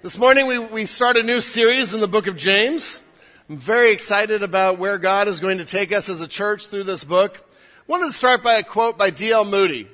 [0.00, 3.02] This morning we, we start a new series in the book of James.
[3.50, 6.84] I'm very excited about where God is going to take us as a church through
[6.84, 7.36] this book.
[7.36, 9.44] I wanted to start by a quote by D.L.
[9.44, 9.88] Moody.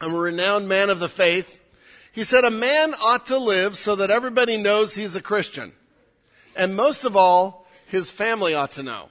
[0.00, 1.62] I'm a renowned man of the faith.
[2.10, 5.74] He said, a man ought to live so that everybody knows he's a Christian.
[6.56, 9.10] And most of all, his family ought to know.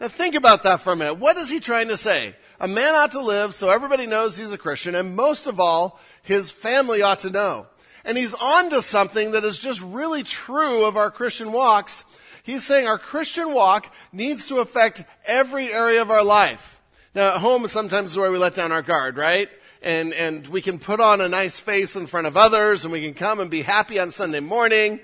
[0.00, 1.20] Now think about that for a minute.
[1.20, 2.34] What is he trying to say?
[2.58, 6.00] A man ought to live so everybody knows he's a Christian, and most of all,
[6.24, 7.68] his family ought to know.
[8.04, 12.04] And he's on to something that is just really true of our Christian walks.
[12.42, 16.80] He's saying our Christian walk needs to affect every area of our life.
[17.14, 19.48] Now, at home sometimes is where we let down our guard, right?
[19.82, 23.02] And, and we can put on a nice face in front of others and we
[23.02, 25.00] can come and be happy on Sunday morning.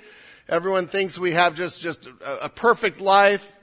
[0.49, 3.57] Everyone thinks we have just, just a, a perfect life.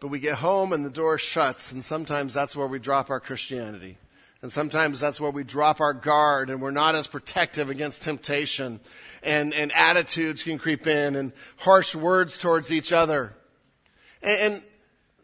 [0.00, 3.18] But we get home and the door shuts and sometimes that's where we drop our
[3.18, 3.98] Christianity.
[4.40, 8.80] And sometimes that's where we drop our guard and we're not as protective against temptation
[9.22, 13.34] and, and attitudes can creep in and harsh words towards each other.
[14.22, 14.62] And, and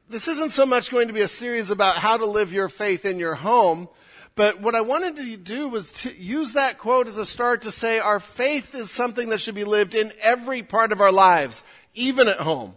[0.08, 3.04] this isn't so much going to be a series about how to live your faith
[3.04, 3.88] in your home,
[4.36, 7.70] but what I wanted to do was to use that quote as a start to
[7.70, 11.62] say our faith is something that should be lived in every part of our lives,
[11.94, 12.74] even at home.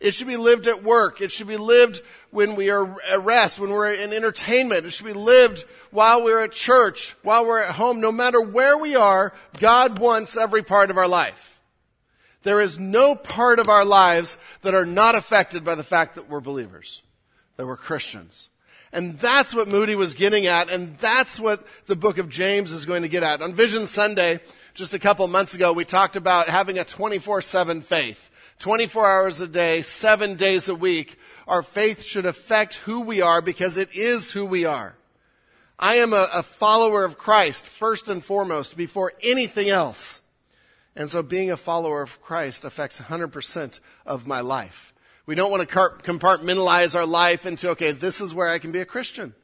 [0.00, 1.20] It should be lived at work.
[1.20, 4.86] It should be lived when we are at rest, when we're in entertainment.
[4.86, 8.00] It should be lived while we're at church, while we're at home.
[8.00, 11.60] No matter where we are, God wants every part of our life.
[12.44, 16.30] There is no part of our lives that are not affected by the fact that
[16.30, 17.02] we're believers,
[17.56, 18.48] that we're Christians.
[18.92, 22.86] And that's what Moody was getting at, and that's what the book of James is
[22.86, 23.42] going to get at.
[23.42, 24.40] On Vision Sunday,
[24.72, 28.30] just a couple months ago, we talked about having a 24-7 faith.
[28.58, 33.40] 24 hours a day, seven days a week, our faith should affect who we are
[33.40, 34.94] because it is who we are.
[35.78, 40.22] I am a, a, follower of Christ first and foremost before anything else.
[40.96, 44.92] And so being a follower of Christ affects 100% of my life.
[45.24, 48.80] We don't want to compartmentalize our life into, okay, this is where I can be
[48.80, 49.34] a Christian.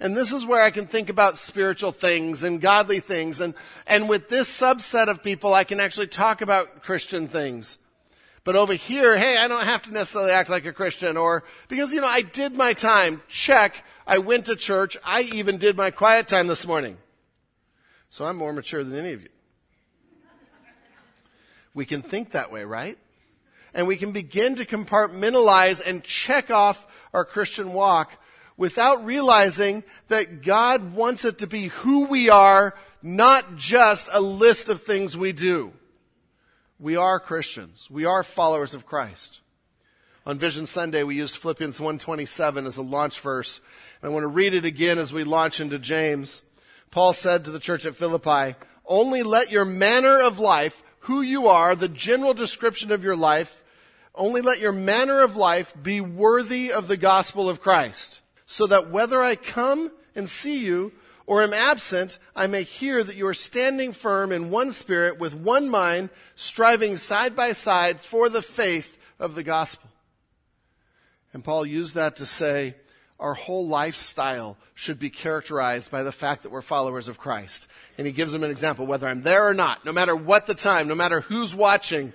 [0.00, 3.40] And this is where I can think about spiritual things and godly things.
[3.40, 3.54] And,
[3.86, 7.78] and with this subset of people, I can actually talk about Christian things.
[8.44, 11.92] But over here, hey, I don't have to necessarily act like a Christian or because,
[11.92, 13.22] you know, I did my time.
[13.28, 13.84] Check.
[14.06, 14.96] I went to church.
[15.04, 16.96] I even did my quiet time this morning.
[18.10, 19.28] So I'm more mature than any of you.
[21.74, 22.98] We can think that way, right?
[23.74, 28.12] And we can begin to compartmentalize and check off our Christian walk
[28.56, 34.68] without realizing that God wants it to be who we are, not just a list
[34.68, 35.72] of things we do.
[36.80, 37.88] We are Christians.
[37.90, 39.40] We are followers of Christ.
[40.24, 43.60] On Vision Sunday, we used Philippians 127 as a launch verse.
[44.00, 46.42] And I want to read it again as we launch into James.
[46.92, 48.56] Paul said to the church at Philippi,
[48.86, 53.60] only let your manner of life, who you are, the general description of your life,
[54.14, 58.88] only let your manner of life be worthy of the gospel of Christ, so that
[58.88, 60.92] whether I come and see you
[61.28, 65.34] or am absent, I may hear that you are standing firm in one spirit with
[65.34, 69.90] one mind, striving side by side for the faith of the gospel.
[71.34, 72.76] And Paul used that to say
[73.20, 77.68] our whole lifestyle should be characterized by the fact that we're followers of Christ.
[77.98, 80.54] And he gives them an example, whether I'm there or not, no matter what the
[80.54, 82.14] time, no matter who's watching,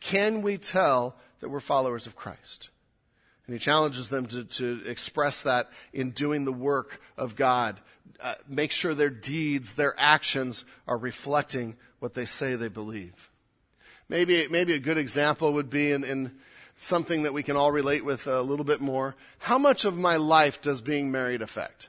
[0.00, 2.70] can we tell that we're followers of Christ?
[3.46, 7.78] And he challenges them to, to express that in doing the work of God.
[8.20, 13.30] Uh, make sure their deeds, their actions are reflecting what they say they believe.
[14.08, 16.32] Maybe, maybe a good example would be in, in
[16.76, 19.14] something that we can all relate with a little bit more.
[19.38, 21.88] How much of my life does being married affect?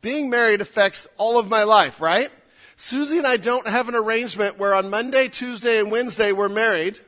[0.00, 2.30] Being married affects all of my life, right?
[2.76, 7.00] Susie and I don't have an arrangement where on Monday, Tuesday, and Wednesday we're married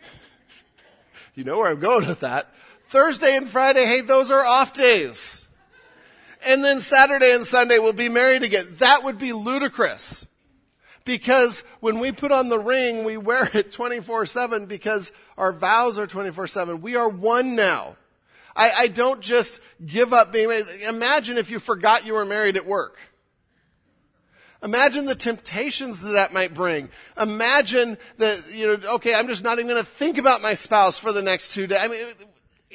[1.34, 2.52] you know where I'm going with that.
[2.88, 5.46] Thursday and Friday, hey, those are off days.
[6.46, 8.66] And then Saturday and Sunday we'll be married again.
[8.78, 10.26] That would be ludicrous.
[11.04, 16.06] Because when we put on the ring, we wear it 24-7 because our vows are
[16.06, 16.80] 24-7.
[16.80, 17.96] We are one now.
[18.54, 20.66] I, I don't just give up being married.
[20.88, 22.98] Imagine if you forgot you were married at work.
[24.62, 26.88] Imagine the temptations that that might bring.
[27.20, 30.98] Imagine that, you know, okay, I'm just not even going to think about my spouse
[30.98, 31.78] for the next two days.
[31.80, 32.06] I mean,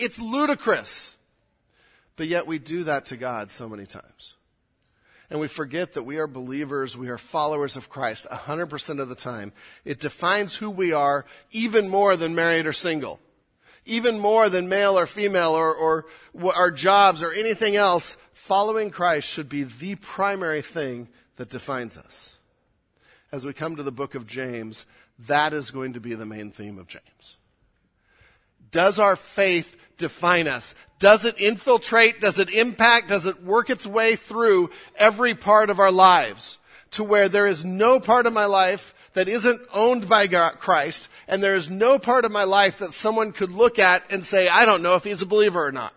[0.01, 1.18] it's ludicrous.
[2.15, 4.36] But yet we do that to God so many times.
[5.30, 9.15] And we forget that we are believers, we are followers of Christ 100% of the
[9.15, 9.53] time.
[9.86, 13.19] It defines who we are even more than married or single.
[13.86, 16.06] Even more than male or female or, or
[16.53, 18.18] our jobs or anything else.
[18.33, 21.07] Following Christ should be the primary thing
[21.38, 22.36] that defines us.
[23.31, 24.86] as we come to the book of James,
[25.27, 27.38] that is going to be the main theme of James.
[28.71, 30.75] Does our faith define us?
[31.00, 32.19] Does it infiltrate?
[32.19, 33.07] Does it impact?
[33.07, 36.59] Does it work its way through every part of our lives
[36.92, 41.09] to where there is no part of my life that isn't owned by God, Christ
[41.27, 44.50] and there is no part of my life that someone could look at and say,
[44.50, 45.94] I don't know if he's a believer or not.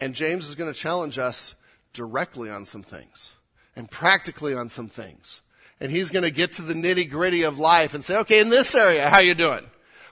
[0.00, 1.54] And James is going to challenge us
[1.92, 3.34] directly on some things
[3.76, 5.42] and practically on some things.
[5.80, 8.48] And he's going to get to the nitty gritty of life and say, okay, in
[8.48, 9.64] this area, how you doing?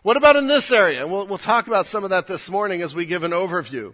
[0.02, 1.02] What about in this area?
[1.02, 3.92] And we'll, we'll talk about some of that this morning as we give an overview.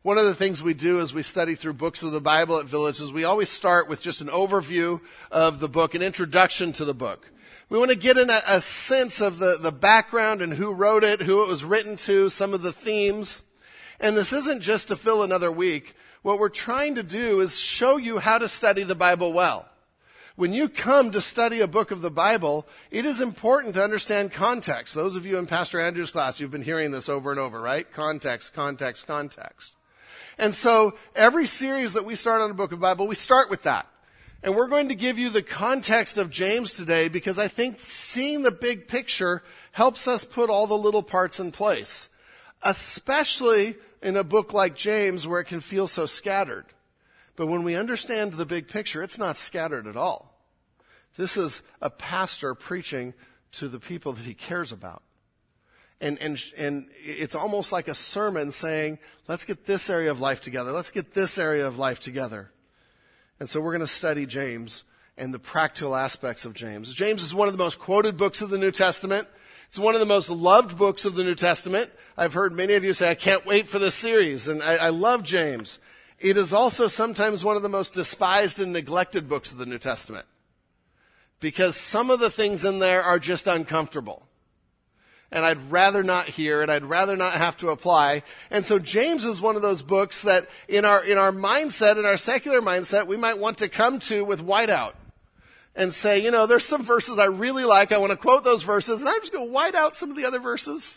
[0.00, 2.66] One of the things we do as we study through books of the Bible at
[2.66, 6.86] Village is we always start with just an overview of the book, an introduction to
[6.86, 7.30] the book.
[7.68, 11.04] We want to get in a, a sense of the, the background and who wrote
[11.04, 13.42] it, who it was written to, some of the themes.
[14.00, 15.94] And this isn't just to fill another week.
[16.22, 19.68] What we're trying to do is show you how to study the Bible well.
[20.36, 24.32] When you come to study a book of the Bible, it is important to understand
[24.32, 24.94] context.
[24.94, 27.90] Those of you in Pastor Andrew's class, you've been hearing this over and over, right?
[27.92, 29.72] Context, context, context.
[30.36, 33.48] And so every series that we start on a book of the Bible, we start
[33.48, 33.86] with that.
[34.42, 38.42] And we're going to give you the context of James today because I think seeing
[38.42, 39.42] the big picture
[39.72, 42.08] helps us put all the little parts in place
[42.64, 46.64] especially in a book like James where it can feel so scattered.
[47.36, 50.38] But when we understand the big picture, it's not scattered at all.
[51.16, 53.14] This is a pastor preaching
[53.52, 55.02] to the people that he cares about.
[56.00, 58.98] And, and, and it's almost like a sermon saying,
[59.28, 60.72] let's get this area of life together.
[60.72, 62.50] Let's get this area of life together.
[63.40, 64.84] And so we're going to study James
[65.16, 66.92] and the practical aspects of James.
[66.92, 69.28] James is one of the most quoted books of the New Testament.
[69.68, 71.90] It's one of the most loved books of the New Testament.
[72.16, 74.88] I've heard many of you say, I can't wait for this series, and I, I
[74.90, 75.78] love James.
[76.20, 79.78] It is also sometimes one of the most despised and neglected books of the New
[79.78, 80.26] Testament.
[81.40, 84.26] Because some of the things in there are just uncomfortable.
[85.30, 86.70] And I'd rather not hear it.
[86.70, 88.22] I'd rather not have to apply.
[88.50, 92.06] And so James is one of those books that in our, in our mindset, in
[92.06, 94.92] our secular mindset, we might want to come to with whiteout
[95.74, 97.90] and say, you know, there's some verses I really like.
[97.90, 100.16] I want to quote those verses, and I'm just going to white out some of
[100.16, 100.96] the other verses.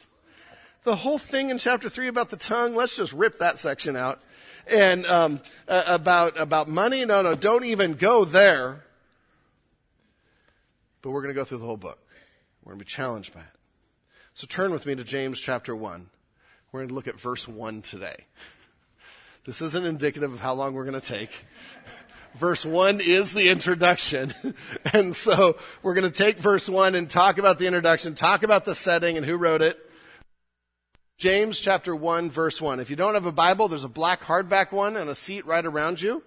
[0.84, 4.22] The whole thing in chapter three about the tongue, let's just rip that section out.
[4.70, 8.84] And um, about about money, no, no, don't even go there.
[11.02, 12.00] But we're going to go through the whole book.
[12.64, 13.46] We're going to be challenged by it.
[14.34, 16.10] So turn with me to James chapter one.
[16.72, 18.26] We're going to look at verse one today.
[19.46, 21.32] This isn't indicative of how long we're going to take
[22.38, 24.34] verse 1 is the introduction.
[24.94, 28.66] and so we're going to take verse 1 and talk about the introduction, talk about
[28.66, 29.80] the setting and who wrote it.
[31.18, 32.80] James chapter 1 verse 1.
[32.80, 35.66] If you don't have a Bible, there's a black hardback one and a seat right
[35.66, 36.22] around you.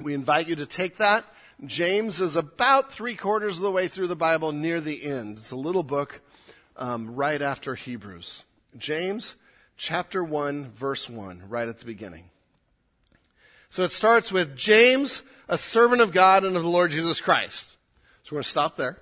[0.00, 1.24] We invite you to take that.
[1.64, 5.38] James is about three quarters of the way through the Bible near the end.
[5.38, 6.20] It's a little book
[6.76, 8.42] um, right after Hebrews.
[8.76, 9.36] James
[9.76, 12.24] chapter 1 verse 1, right at the beginning.
[13.70, 17.76] So it starts with James, a servant of God and of the Lord Jesus Christ.
[18.24, 18.98] So we're going to stop there.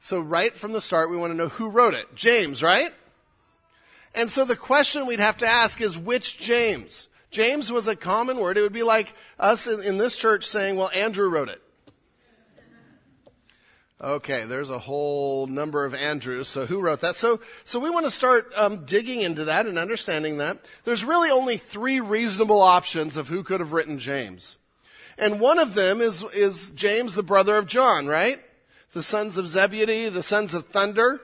[0.00, 2.14] So right from the start, we want to know who wrote it.
[2.14, 2.92] James, right?
[4.14, 7.08] And so the question we'd have to ask is which James?
[7.30, 8.56] James was a common word.
[8.56, 11.60] It would be like us in, in this church saying, well, Andrew wrote it.
[13.98, 16.48] Okay, there's a whole number of Andrews.
[16.48, 17.16] So who wrote that?
[17.16, 20.58] So, so we want to start um, digging into that and understanding that.
[20.84, 24.58] There's really only three reasonable options of who could have written James,
[25.16, 28.38] and one of them is is James, the brother of John, right?
[28.96, 31.20] The sons of Zebedee, the sons of thunder,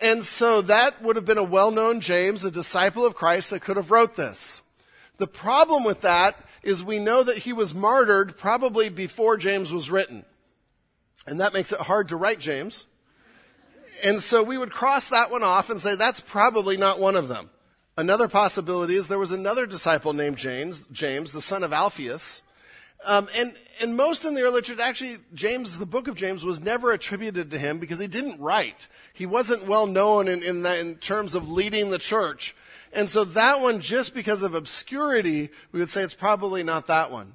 [0.00, 3.76] and so that would have been a well-known James, a disciple of Christ, that could
[3.76, 4.62] have wrote this.
[5.18, 9.92] The problem with that is we know that he was martyred probably before James was
[9.92, 10.24] written.
[11.24, 12.88] And that makes it hard to write James.
[14.02, 17.28] And so we would cross that one off and say that's probably not one of
[17.28, 17.48] them.
[17.96, 22.42] Another possibility is there was another disciple named James, James, the son of Alphaeus.
[23.06, 26.60] Um, and, and most in the early church, actually, James, the book of James was
[26.60, 28.88] never attributed to him because he didn't write.
[29.12, 32.56] He wasn't well known in, in, the, in terms of leading the church.
[32.92, 37.10] And so that one, just because of obscurity, we would say it's probably not that
[37.10, 37.34] one.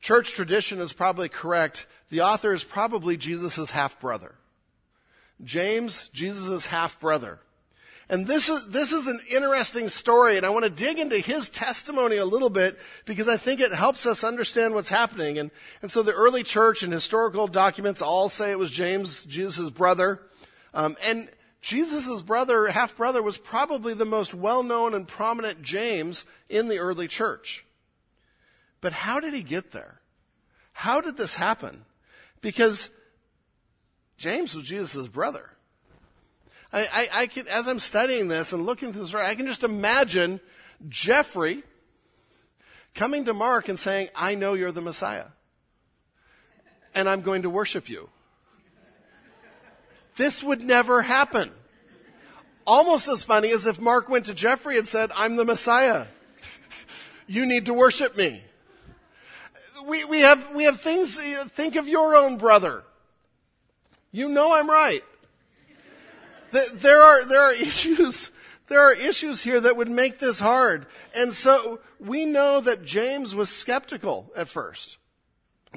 [0.00, 1.86] Church tradition is probably correct.
[2.10, 4.34] The author is probably Jesus' half brother.
[5.42, 7.38] James, Jesus' half brother.
[8.12, 11.48] And this is, this is an interesting story, and I want to dig into his
[11.48, 15.38] testimony a little bit because I think it helps us understand what's happening.
[15.38, 15.50] And,
[15.80, 20.20] and so the early church and historical documents all say it was James, Jesus' brother.
[20.74, 21.30] Um, and
[21.62, 26.80] Jesus' brother, half brother, was probably the most well known and prominent James in the
[26.80, 27.64] early church.
[28.82, 30.02] But how did he get there?
[30.72, 31.84] how did this happen?
[32.40, 32.90] Because
[34.18, 35.51] James was Jesus' brother.
[36.72, 39.64] I, I, I can, as I'm studying this and looking through this, I can just
[39.64, 40.40] imagine
[40.88, 41.62] Jeffrey
[42.94, 45.26] coming to Mark and saying, I know you're the Messiah.
[46.94, 48.08] And I'm going to worship you.
[50.16, 51.52] This would never happen.
[52.66, 56.06] Almost as funny as if Mark went to Jeffrey and said, I'm the Messiah.
[57.26, 58.42] You need to worship me.
[59.86, 62.84] We, we have, we have things, think of your own brother.
[64.12, 65.02] You know I'm right.
[66.52, 68.30] There are, there are issues,
[68.68, 70.86] there are issues here that would make this hard.
[71.14, 74.98] And so we know that James was skeptical at first.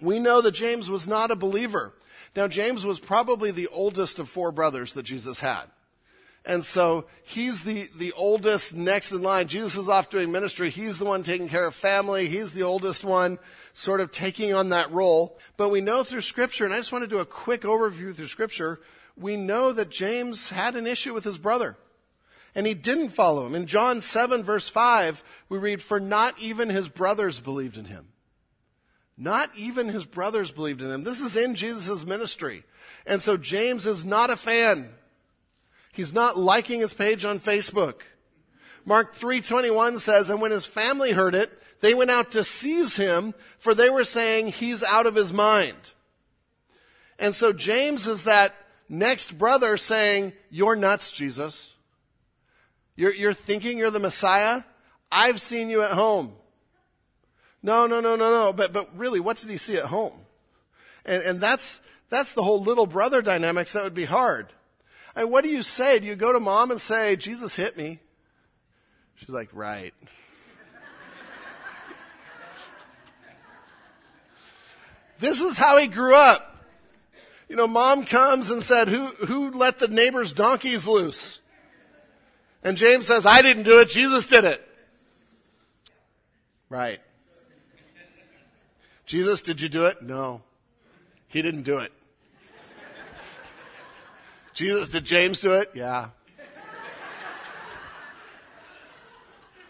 [0.02, 1.94] We know that James was not a believer.
[2.36, 5.66] Now, James was probably the oldest of four brothers that Jesus had.
[6.46, 9.48] And so he's the, the oldest next in line.
[9.48, 10.70] Jesus is off doing ministry.
[10.70, 12.28] He's the one taking care of family.
[12.28, 13.40] He's the oldest one,
[13.74, 15.40] sort of taking on that role.
[15.58, 18.28] But we know through scripture, and I just want to do a quick overview through
[18.28, 18.80] scripture,
[19.18, 21.78] we know that James had an issue with his brother.
[22.54, 23.54] And he didn't follow him.
[23.54, 28.08] In John 7 verse 5, we read, For not even his brothers believed in him.
[29.18, 31.04] Not even his brothers believed in him.
[31.04, 32.64] This is in Jesus' ministry.
[33.06, 34.90] And so James is not a fan.
[35.92, 38.02] He's not liking his page on Facebook.
[38.86, 43.34] Mark 3:21 says, "And when his family heard it, they went out to seize him,
[43.58, 45.92] for they were saying he's out of his mind."
[47.18, 48.54] And so James is that
[48.90, 51.76] next brother saying, "You're nuts, Jesus.
[52.96, 54.64] You're, you're thinking you're the Messiah?
[55.12, 56.34] I've seen you at home.
[57.62, 58.54] No, no, no, no, no.
[58.54, 60.22] But, but really, what did he see at home?
[61.06, 64.54] And, and that's, that's the whole little brother dynamics that would be hard.
[65.16, 66.00] And what do you say?
[66.00, 68.00] Do you go to mom and say, Jesus hit me?
[69.16, 69.94] She's like, right.
[75.20, 76.55] this is how he grew up.
[77.48, 81.42] You know, mom comes and said, who, who let the neighbor's donkeys loose?
[82.64, 83.90] And James says, I didn't do it.
[83.90, 84.68] Jesus did it.
[86.70, 87.00] Right.
[89.06, 90.02] Jesus, did you do it?
[90.02, 90.42] No.
[91.28, 91.92] He didn't do it.
[94.56, 95.70] Jesus, did James do it?
[95.76, 96.10] Yeah.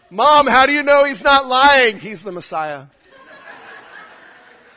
[0.08, 1.98] Mom, how do you know he's not lying?
[1.98, 2.86] He's the Messiah.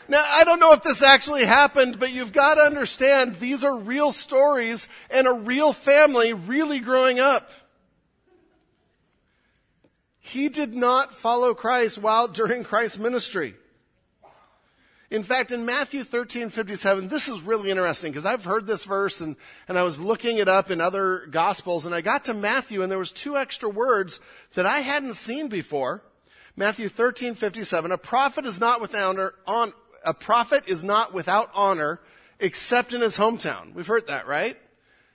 [0.09, 3.77] Now, I don't know if this actually happened, but you've got to understand these are
[3.77, 7.51] real stories and a real family really growing up.
[10.17, 13.53] He did not follow Christ while during Christ's ministry.
[15.11, 19.21] In fact, in Matthew 13, 57, this is really interesting because I've heard this verse
[19.21, 19.35] and,
[19.67, 22.91] and I was looking it up in other gospels and I got to Matthew and
[22.91, 24.19] there was two extra words
[24.53, 26.03] that I hadn't seen before.
[26.55, 31.51] Matthew 13, 57, a prophet is not without honor, on, a prophet is not without
[31.53, 31.99] honor
[32.39, 33.73] except in his hometown.
[33.73, 34.57] We've heard that, right?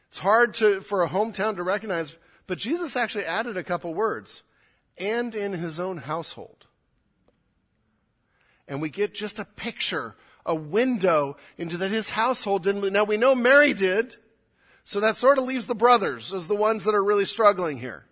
[0.08, 4.42] It's hard to, for a hometown to recognize, but Jesus actually added a couple words.
[4.96, 6.66] And in his own household
[8.66, 10.14] and we get just a picture,
[10.46, 12.92] a window into that his household didn't.
[12.92, 14.16] Now we know Mary did,
[14.84, 18.04] so that sort of leaves the brothers as the ones that are really struggling here.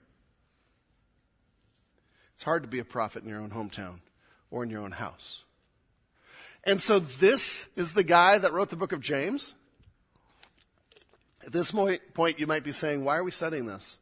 [2.35, 4.01] It's hard to be a prophet in your own hometown
[4.51, 5.45] or in your own house.
[6.65, 9.55] And so this is the guy that wrote the book of James.
[11.45, 13.99] At this point, you might be saying, why are we studying this?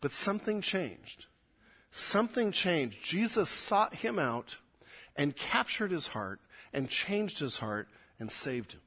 [0.00, 1.26] But something changed.
[1.90, 3.02] Something changed.
[3.02, 4.58] Jesus sought him out
[5.16, 6.40] and captured his heart
[6.72, 7.88] and changed his heart
[8.20, 8.80] and saved him.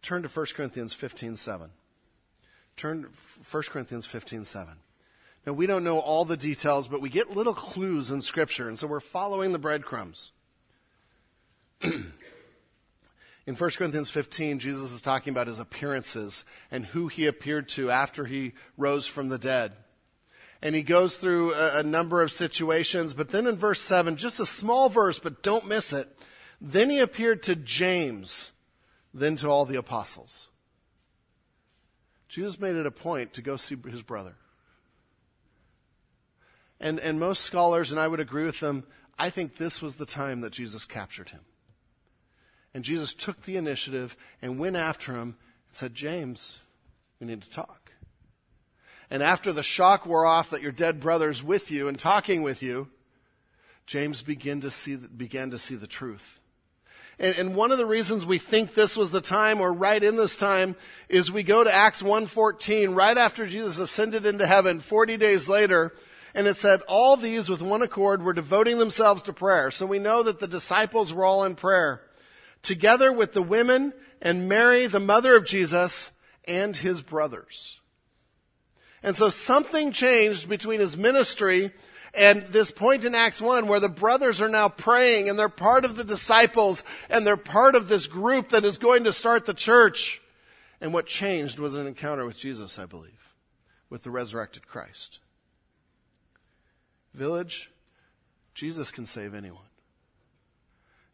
[0.00, 1.70] Turn to 1 Corinthians 15 7.
[2.76, 3.08] Turn to
[3.50, 4.74] 1 Corinthians 15 7.
[5.44, 8.78] Now, we don't know all the details, but we get little clues in Scripture, and
[8.78, 10.32] so we're following the breadcrumbs.
[11.82, 17.90] in 1 Corinthians 15, Jesus is talking about his appearances and who he appeared to
[17.90, 19.72] after he rose from the dead
[20.62, 23.14] and he goes through a, a, number of situations.
[23.14, 26.08] But then in verse 7, just a small verse, but don't miss it.
[26.60, 28.52] Then he appeared to James,
[29.12, 30.48] then to all the apostles.
[32.28, 34.34] Jesus made it a point to go see his brother.
[36.80, 38.84] And, and most scholars, and I would agree with them,
[39.18, 41.40] I think this was the time that Jesus captured him.
[42.76, 46.60] And Jesus took the initiative and went after him and said, James,
[47.18, 47.92] we need to talk.
[49.08, 52.62] And after the shock wore off that your dead brother's with you and talking with
[52.62, 52.88] you,
[53.86, 56.38] James began to see, began to see the truth.
[57.18, 60.16] And, and, one of the reasons we think this was the time or right in
[60.16, 60.76] this time
[61.08, 65.92] is we go to Acts 1.14 right after Jesus ascended into heaven 40 days later
[66.34, 69.70] And it said, all these with one accord were devoting themselves to prayer.
[69.70, 72.02] So we know that the disciples were all in prayer,
[72.66, 76.12] together with the women and Mary, the mother of Jesus,
[76.46, 77.80] and his brothers.
[79.02, 81.72] And so something changed between his ministry
[82.12, 85.84] and this point in Acts 1 where the brothers are now praying and they're part
[85.84, 89.54] of the disciples and they're part of this group that is going to start the
[89.54, 90.20] church.
[90.80, 93.34] And what changed was an encounter with Jesus, I believe,
[93.90, 95.20] with the resurrected Christ.
[97.14, 97.70] Village,
[98.54, 99.65] Jesus can save anyone.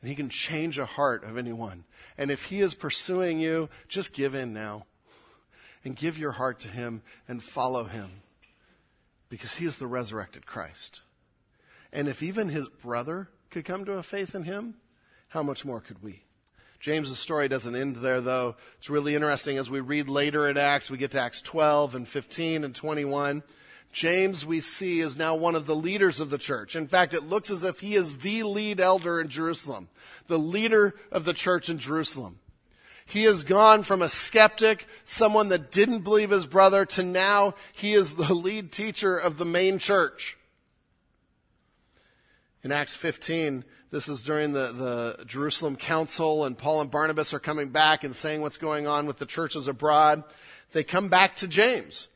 [0.03, 1.85] And he can change a heart of anyone.
[2.19, 4.85] And if he is pursuing you, just give in now
[5.85, 8.11] and give your heart to him and follow him
[9.29, 11.01] because he is the resurrected Christ.
[11.93, 14.75] And if even his brother could come to a faith in him,
[15.29, 16.25] how much more could we?
[16.81, 18.57] James's story doesn't end there though.
[18.79, 22.09] It's really interesting as we read later in Acts, we get to Acts 12 and
[22.09, 23.45] 15 and 21.
[23.93, 26.75] James, we see, is now one of the leaders of the church.
[26.75, 29.89] In fact, it looks as if he is the lead elder in Jerusalem,
[30.29, 32.39] the leader of the church in Jerusalem.
[33.05, 37.93] He has gone from a skeptic, someone that didn't believe his brother, to now he
[37.93, 40.39] is the lead teacher of the main church.
[42.63, 44.73] In Acts 15, this is during the,
[45.19, 49.07] the Jerusalem Council, and Paul and Barnabas are coming back and saying what's going on
[49.07, 50.25] with the churches abroad.
[50.73, 52.09] They come back to James.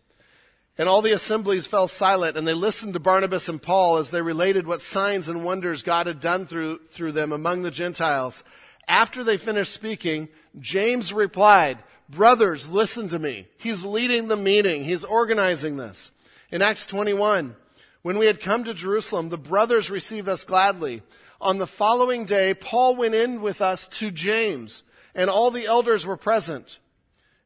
[0.78, 4.20] And all the assemblies fell silent, and they listened to Barnabas and Paul as they
[4.20, 8.44] related what signs and wonders God had done through, through them among the Gentiles.
[8.86, 10.28] After they finished speaking,
[10.58, 11.78] James replied,
[12.08, 13.48] Brothers, listen to me.
[13.56, 14.84] He's leading the meeting.
[14.84, 16.12] He's organizing this.
[16.52, 17.56] In Acts 21,
[18.02, 21.02] when we had come to Jerusalem, the brothers received us gladly.
[21.40, 26.06] On the following day, Paul went in with us to James, and all the elders
[26.06, 26.78] were present.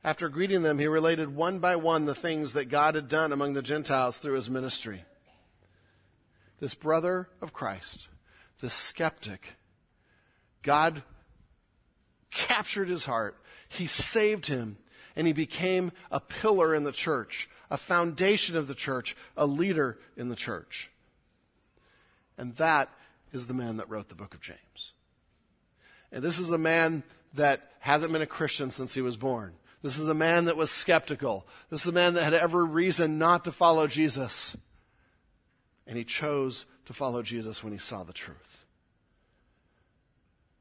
[0.02, 3.52] After greeting them, he related one by one the things that God had done among
[3.52, 5.04] the Gentiles through his ministry.
[6.58, 8.08] This brother of Christ,
[8.60, 9.54] this skeptic,
[10.62, 11.02] God
[12.30, 13.36] captured his heart.
[13.68, 14.78] He saved him
[15.16, 19.98] and he became a pillar in the church, a foundation of the church, a leader
[20.16, 20.90] in the church.
[22.38, 22.88] And that
[23.32, 24.92] is the man that wrote the book of James.
[26.12, 27.02] And this is a man
[27.34, 29.52] that hasn't been a Christian since he was born.
[29.82, 31.46] This is a man that was skeptical.
[31.70, 34.56] This is a man that had every reason not to follow Jesus.
[35.86, 38.64] And he chose to follow Jesus when he saw the truth.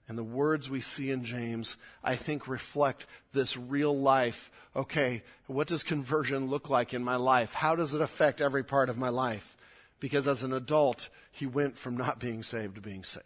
[0.07, 4.49] And the words we see in James, I think, reflect this real life.
[4.75, 7.53] Okay, what does conversion look like in my life?
[7.53, 9.55] How does it affect every part of my life?
[9.99, 13.25] Because as an adult, he went from not being saved to being saved.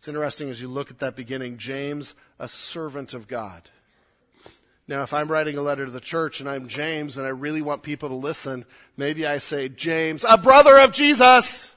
[0.00, 3.68] It's interesting as you look at that beginning, James, a servant of God.
[4.88, 7.60] Now, if I'm writing a letter to the church and I'm James and I really
[7.60, 8.64] want people to listen,
[8.96, 11.70] maybe I say, James, a brother of Jesus.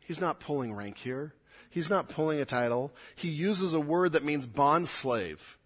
[0.00, 1.34] He's not pulling rank here.
[1.70, 2.90] He's not pulling a title.
[3.14, 5.56] He uses a word that means bond slave.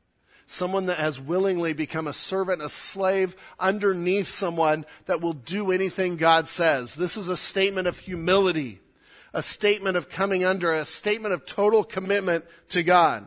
[0.47, 6.17] Someone that has willingly become a servant, a slave underneath someone that will do anything
[6.17, 6.95] God says.
[6.95, 8.81] This is a statement of humility,
[9.33, 13.27] a statement of coming under, a statement of total commitment to God.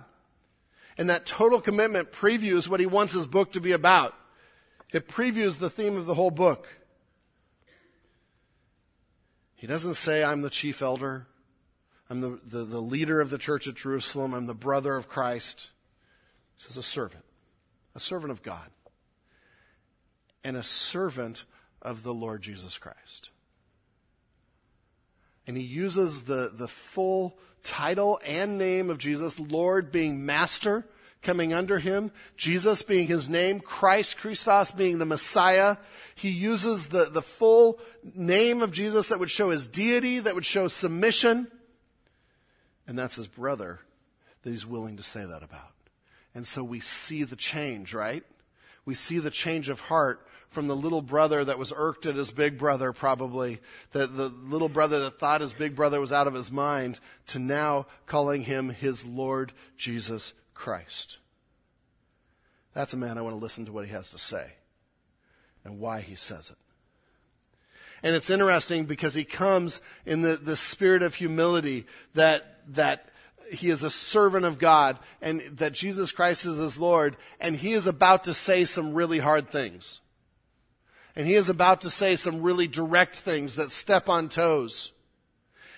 [0.97, 4.13] And that total commitment previews what he wants his book to be about.
[4.93, 6.67] It previews the theme of the whole book.
[9.55, 11.27] He doesn't say, I'm the chief elder.
[12.09, 14.33] I'm the, the, the, leader of the church at Jerusalem.
[14.33, 15.71] I'm the brother of Christ.
[16.55, 17.25] He says, a servant,
[17.95, 18.69] a servant of God,
[20.43, 21.45] and a servant
[21.81, 23.31] of the Lord Jesus Christ.
[25.47, 30.85] And he uses the, the full title and name of Jesus, Lord being master,
[31.21, 35.77] coming under him, Jesus being his name, Christ, Christos being the Messiah.
[36.13, 40.45] He uses the, the full name of Jesus that would show his deity, that would
[40.45, 41.51] show submission.
[42.87, 43.79] And that's his brother
[44.43, 45.73] that he's willing to say that about.
[46.35, 48.23] And so we see the change, right?
[48.85, 52.31] We see the change of heart from the little brother that was irked at his
[52.31, 53.59] big brother, probably,
[53.91, 57.37] the, the little brother that thought his big brother was out of his mind, to
[57.37, 61.19] now calling him his Lord Jesus Christ.
[62.73, 64.53] That's a man I want to listen to what he has to say
[65.65, 66.57] and why he says it.
[68.01, 73.09] And it's interesting because he comes in the, the spirit of humility that, that
[73.51, 77.73] he is a servant of God and that Jesus Christ is his Lord and he
[77.73, 79.99] is about to say some really hard things.
[81.15, 84.91] And he is about to say some really direct things that step on toes.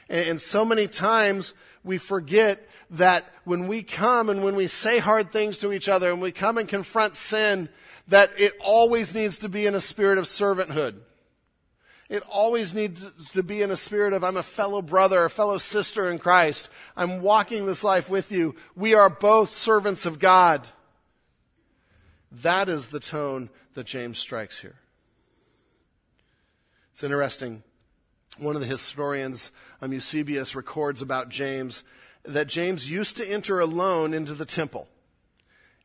[0.09, 4.99] And, and so many times we forget that when we come and when we say
[4.99, 7.69] hard things to each other and we come and confront sin,
[8.07, 10.95] that it always needs to be in a spirit of servanthood.
[12.09, 15.57] It always needs to be in a spirit of, I'm a fellow brother, a fellow
[15.57, 16.69] sister in Christ.
[16.95, 18.55] I'm walking this life with you.
[18.75, 20.69] We are both servants of God.
[22.31, 24.75] That is the tone that James strikes here.
[26.97, 27.61] It's interesting.
[28.39, 29.51] One of the historians,
[29.83, 31.83] um, Eusebius, records about James
[32.23, 34.87] that James used to enter alone into the temple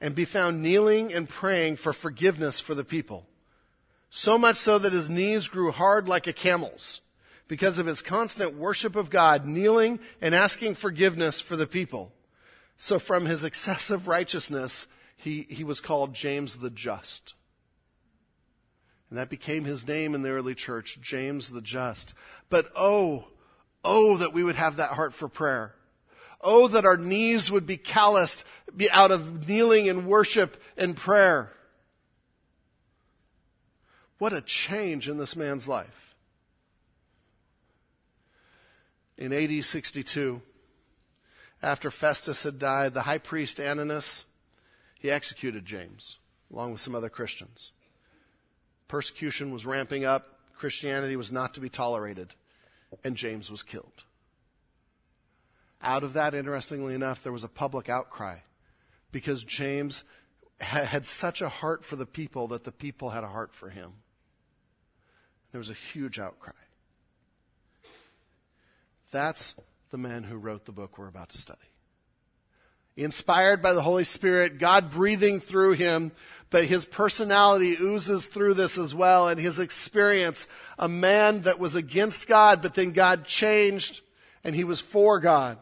[0.00, 3.26] and be found kneeling and praying for forgiveness for the people.
[4.08, 7.02] So much so that his knees grew hard like a camel's
[7.46, 12.10] because of his constant worship of God, kneeling and asking forgiveness for the people.
[12.78, 17.34] So from his excessive righteousness, he, he was called James the Just.
[19.12, 22.14] And that became his name in the early church, James the Just.
[22.48, 23.26] But oh,
[23.84, 25.74] oh, that we would have that heart for prayer.
[26.40, 28.42] Oh, that our knees would be calloused
[28.74, 31.52] be out of kneeling and worship and prayer.
[34.16, 36.14] What a change in this man's life.
[39.18, 40.40] In AD 62,
[41.62, 44.24] after Festus had died, the high priest Ananus,
[44.98, 46.16] he executed James
[46.50, 47.72] along with some other Christians.
[48.92, 50.38] Persecution was ramping up.
[50.54, 52.34] Christianity was not to be tolerated.
[53.02, 54.04] And James was killed.
[55.80, 58.40] Out of that, interestingly enough, there was a public outcry
[59.10, 60.04] because James
[60.60, 63.92] had such a heart for the people that the people had a heart for him.
[65.52, 66.52] There was a huge outcry.
[69.10, 69.54] That's
[69.90, 71.71] the man who wrote the book we're about to study
[72.96, 76.12] inspired by the Holy Spirit, God breathing through him,
[76.50, 80.46] but his personality oozes through this as well and his experience,
[80.78, 84.02] a man that was against God, but then God changed
[84.44, 85.58] and he was for God.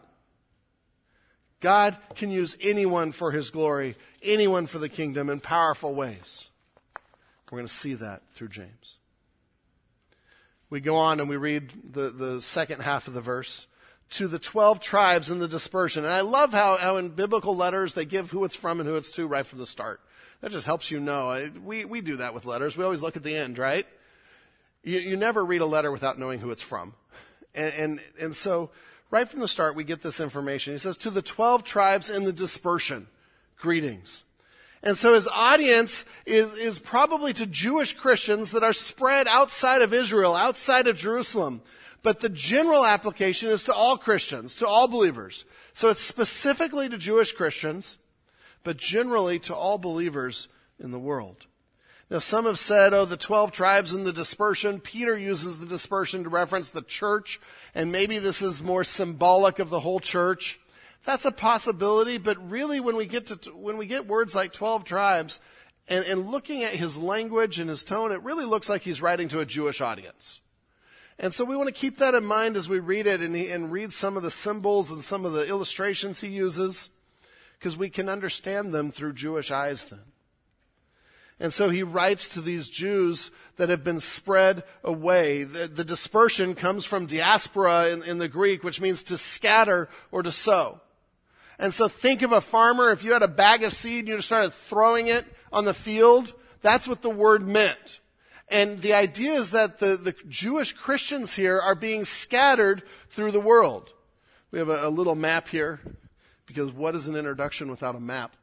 [1.60, 6.48] God can use anyone for his glory, anyone for the kingdom in powerful ways.
[7.50, 8.96] We're going to see that through James.
[10.70, 13.66] We go on and we read the, the second half of the verse
[14.10, 16.04] to the 12 tribes in the dispersion.
[16.04, 18.96] And I love how, how in biblical letters they give who it's from and who
[18.96, 20.00] it's to right from the start.
[20.40, 21.50] That just helps you know.
[21.62, 22.76] We, we do that with letters.
[22.76, 23.86] We always look at the end, right?
[24.82, 26.94] You, you never read a letter without knowing who it's from.
[27.54, 28.70] And, and, and so
[29.10, 30.72] right from the start we get this information.
[30.74, 33.06] He says, to the 12 tribes in the dispersion,
[33.58, 34.24] greetings.
[34.82, 39.92] And so his audience is, is probably to Jewish Christians that are spread outside of
[39.92, 41.60] Israel, outside of Jerusalem.
[42.02, 45.44] But the general application is to all Christians, to all believers.
[45.74, 47.98] So it's specifically to Jewish Christians,
[48.64, 51.46] but generally to all believers in the world.
[52.10, 54.80] Now, some have said, oh, the 12 tribes and the dispersion.
[54.80, 57.40] Peter uses the dispersion to reference the church,
[57.72, 60.58] and maybe this is more symbolic of the whole church.
[61.04, 64.84] That's a possibility, but really when we get to, when we get words like 12
[64.84, 65.38] tribes,
[65.86, 69.28] and, and looking at his language and his tone, it really looks like he's writing
[69.28, 70.40] to a Jewish audience.
[71.22, 73.70] And so we want to keep that in mind as we read it and, and
[73.70, 76.88] read some of the symbols and some of the illustrations he uses,
[77.58, 80.00] because we can understand them through Jewish eyes then.
[81.38, 85.44] And so he writes to these Jews that have been spread away.
[85.44, 90.22] The, the dispersion comes from diaspora in, in the Greek, which means to scatter or
[90.22, 90.80] to sow.
[91.58, 94.16] And so think of a farmer, if you had a bag of seed and you
[94.16, 97.99] just started throwing it on the field, that's what the word meant.
[98.50, 103.40] And the idea is that the, the Jewish Christians here are being scattered through the
[103.40, 103.92] world.
[104.50, 105.80] We have a, a little map here
[106.46, 108.34] because what is an introduction without a map?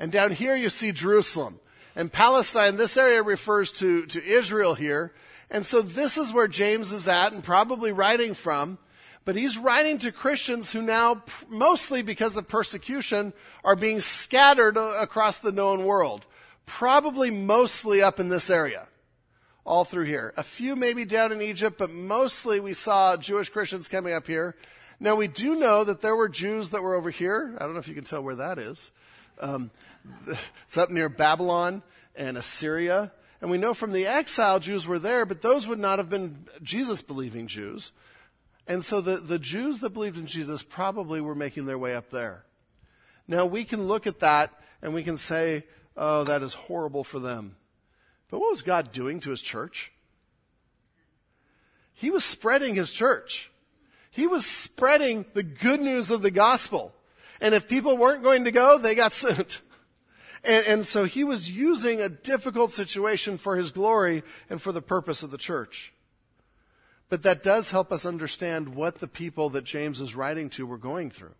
[0.00, 1.60] And down here you see Jerusalem.
[1.94, 5.12] And Palestine, this area refers to, to Israel here.
[5.48, 8.78] And so this is where James is at and probably writing from.
[9.24, 15.38] But he's writing to Christians who now, mostly because of persecution, are being scattered across
[15.38, 16.26] the known world
[16.78, 18.86] probably mostly up in this area,
[19.62, 20.32] all through here.
[20.38, 24.56] A few maybe down in Egypt, but mostly we saw Jewish Christians coming up here.
[24.98, 27.54] Now we do know that there were Jews that were over here.
[27.58, 28.90] I don't know if you can tell where that is.
[29.38, 29.70] Um,
[30.66, 31.82] it's up near Babylon
[32.16, 33.12] and Assyria.
[33.42, 36.46] And we know from the exile Jews were there, but those would not have been
[36.62, 37.92] Jesus believing Jews.
[38.66, 42.10] And so the, the Jews that believed in Jesus probably were making their way up
[42.10, 42.44] there.
[43.28, 45.64] Now we can look at that and we can say,
[45.96, 47.56] oh, that is horrible for them.
[48.30, 49.92] But what was God doing to his church?
[51.92, 53.50] He was spreading his church.
[54.10, 56.94] He was spreading the good news of the gospel.
[57.40, 59.60] And if people weren't going to go, they got sent.
[60.44, 64.82] And, and, so he was using a difficult situation for his glory and for the
[64.82, 65.92] purpose of the church.
[67.08, 70.78] But that does help us understand what the people that James is writing to were
[70.78, 71.34] going through.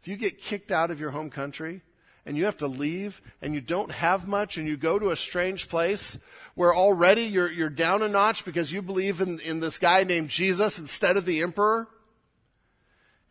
[0.00, 1.82] If you get kicked out of your home country
[2.26, 5.16] and you have to leave and you don't have much and you go to a
[5.16, 6.18] strange place
[6.54, 10.30] where already you're, you're down a notch because you believe in, in this guy named
[10.30, 11.88] Jesus instead of the emperor.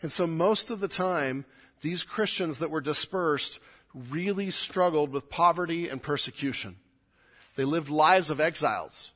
[0.01, 1.45] And so most of the time,
[1.81, 3.59] these Christians that were dispersed
[3.93, 6.77] really struggled with poverty and persecution.
[7.55, 9.11] They lived lives of exiles,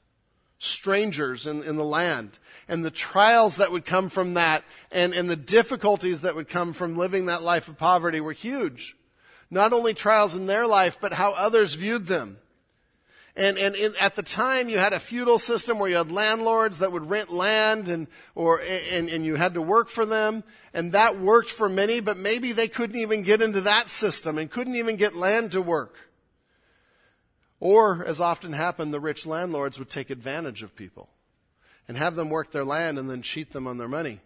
[0.60, 2.38] strangers in, in the land,
[2.68, 6.74] and the trials that would come from that and, and the difficulties that would come
[6.74, 8.97] from living that life of poverty were huge.
[9.50, 12.38] Not only trials in their life, but how others viewed them.
[13.38, 16.80] And, and in, at the time, you had a feudal system where you had landlords
[16.80, 20.44] that would rent land and, or, and, and you had to work for them.
[20.74, 24.50] And that worked for many, but maybe they couldn't even get into that system and
[24.50, 25.96] couldn't even get land to work.
[27.60, 31.08] Or, as often happened, the rich landlords would take advantage of people
[31.88, 34.20] and have them work their land and then cheat them on their money.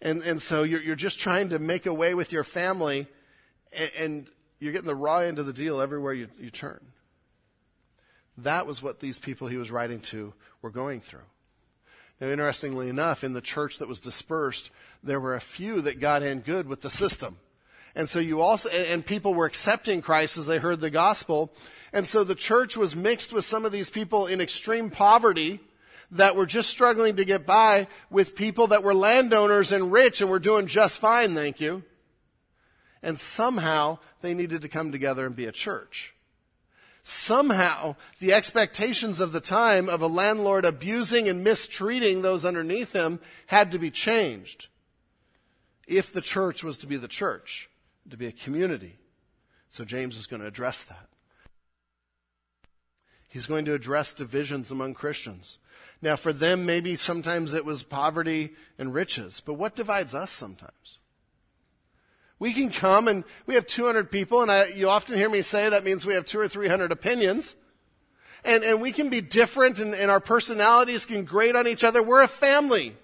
[0.00, 3.08] And, and so you're, you're just trying to make a way with your family
[3.72, 4.30] and, and
[4.64, 6.80] you're getting the raw end of the deal everywhere you, you turn.
[8.38, 11.20] That was what these people he was writing to were going through.
[12.18, 14.70] Now, interestingly enough, in the church that was dispersed,
[15.02, 17.36] there were a few that got in good with the system.
[17.94, 21.52] And so you also, and people were accepting Christ as they heard the gospel.
[21.92, 25.60] And so the church was mixed with some of these people in extreme poverty
[26.10, 30.30] that were just struggling to get by with people that were landowners and rich and
[30.30, 31.82] were doing just fine, thank you.
[33.04, 36.14] And somehow they needed to come together and be a church.
[37.02, 43.20] Somehow, the expectations of the time of a landlord abusing and mistreating those underneath him
[43.46, 44.68] had to be changed
[45.86, 47.68] if the church was to be the church,
[48.08, 48.96] to be a community.
[49.68, 51.08] So James is going to address that.
[53.28, 55.58] He's going to address divisions among Christians.
[56.00, 61.00] Now, for them, maybe sometimes it was poverty and riches, but what divides us sometimes?
[62.44, 65.66] We can come and we have 200 people, and I, you often hear me say
[65.66, 67.56] that means we have two or 300 opinions.
[68.44, 72.02] And, and we can be different, and, and our personalities can grate on each other.
[72.02, 72.98] We're a family.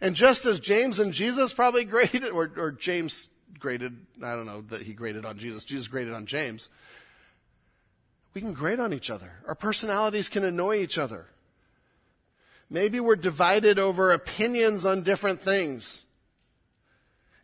[0.00, 4.62] And just as James and Jesus probably graded, or, or James graded, I don't know
[4.62, 6.68] that he graded on Jesus, Jesus graded on James.
[8.34, 9.30] We can grade on each other.
[9.46, 11.26] Our personalities can annoy each other.
[12.68, 16.05] Maybe we're divided over opinions on different things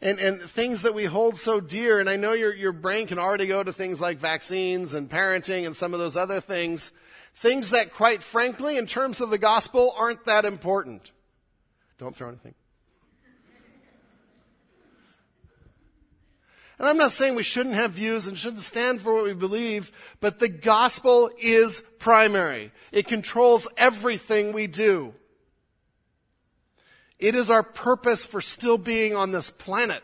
[0.03, 2.01] and, and things that we hold so dear.
[2.01, 5.65] And I know your, your brain can already go to things like vaccines and parenting
[5.65, 6.93] and some of those other things.
[7.37, 11.13] Things that, quite frankly, in terms of the gospel, aren't that important.
[11.99, 12.55] Don't throw anything.
[16.79, 19.93] And I'm not saying we shouldn't have views and shouldn't stand for what we believe,
[20.21, 22.73] but the gospel is primary.
[22.91, 25.15] It controls everything we do.
[27.23, 30.03] It is our purpose for still being on this planet.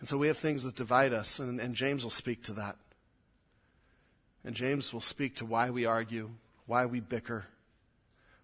[0.00, 2.76] And so we have things that divide us, and, and, James will speak to that.
[4.44, 6.30] And James will speak to why we argue,
[6.66, 7.46] why we bicker,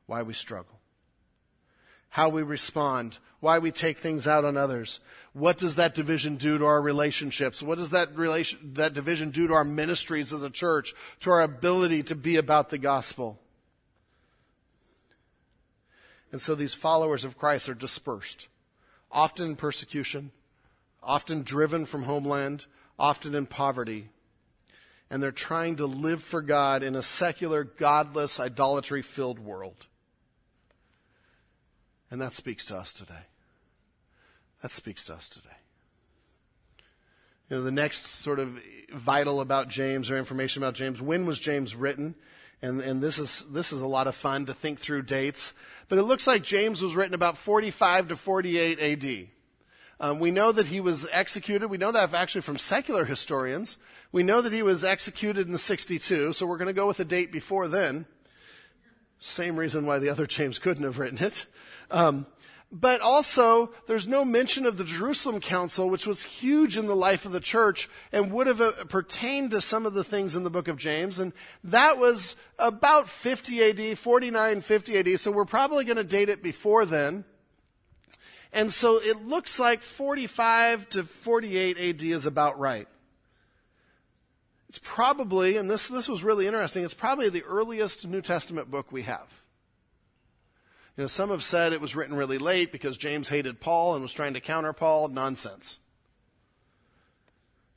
[0.06, 0.78] why we struggle,
[2.08, 5.00] how we respond, why we take things out on others.
[5.32, 7.60] What does that division do to our relationships?
[7.60, 11.42] What does that relation, that division do to our ministries as a church, to our
[11.42, 13.41] ability to be about the gospel?
[16.32, 18.48] And so these followers of Christ are dispersed,
[19.10, 20.32] often in persecution,
[21.02, 22.64] often driven from homeland,
[22.98, 24.08] often in poverty.
[25.10, 29.86] And they're trying to live for God in a secular, godless, idolatry filled world.
[32.10, 33.26] And that speaks to us today.
[34.62, 35.48] That speaks to us today.
[37.50, 38.58] You know, the next sort of
[38.94, 42.14] vital about James or information about James, when was James written?
[42.62, 45.52] And, and this is, this is a lot of fun to think through dates.
[45.92, 49.28] But it looks like James was written about 45 to 48 AD.
[50.00, 51.68] Um, we know that he was executed.
[51.68, 53.76] We know that actually from secular historians.
[54.10, 57.04] We know that he was executed in 62, so we're going to go with a
[57.04, 58.06] date before then.
[59.18, 61.44] Same reason why the other James couldn't have written it.
[61.90, 62.24] Um,
[62.74, 67.26] but also, there's no mention of the Jerusalem Council, which was huge in the life
[67.26, 70.50] of the church and would have uh, pertained to some of the things in the
[70.50, 71.18] book of James.
[71.18, 75.20] And that was about 50 AD, 49, 50 AD.
[75.20, 77.26] So we're probably going to date it before then.
[78.54, 82.88] And so it looks like 45 to 48 AD is about right.
[84.70, 88.90] It's probably, and this, this was really interesting, it's probably the earliest New Testament book
[88.90, 89.41] we have.
[90.96, 94.02] You know, some have said it was written really late because James hated Paul and
[94.02, 95.08] was trying to counter Paul.
[95.08, 95.80] Nonsense.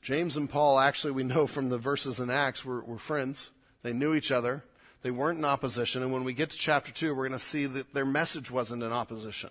[0.02, 3.50] James and Paul, actually, we know from the verses in Acts, were, were friends.
[3.82, 4.64] They knew each other.
[5.02, 6.02] They weren't in opposition.
[6.02, 8.82] And when we get to chapter 2, we're going to see that their message wasn't
[8.82, 9.50] in opposition.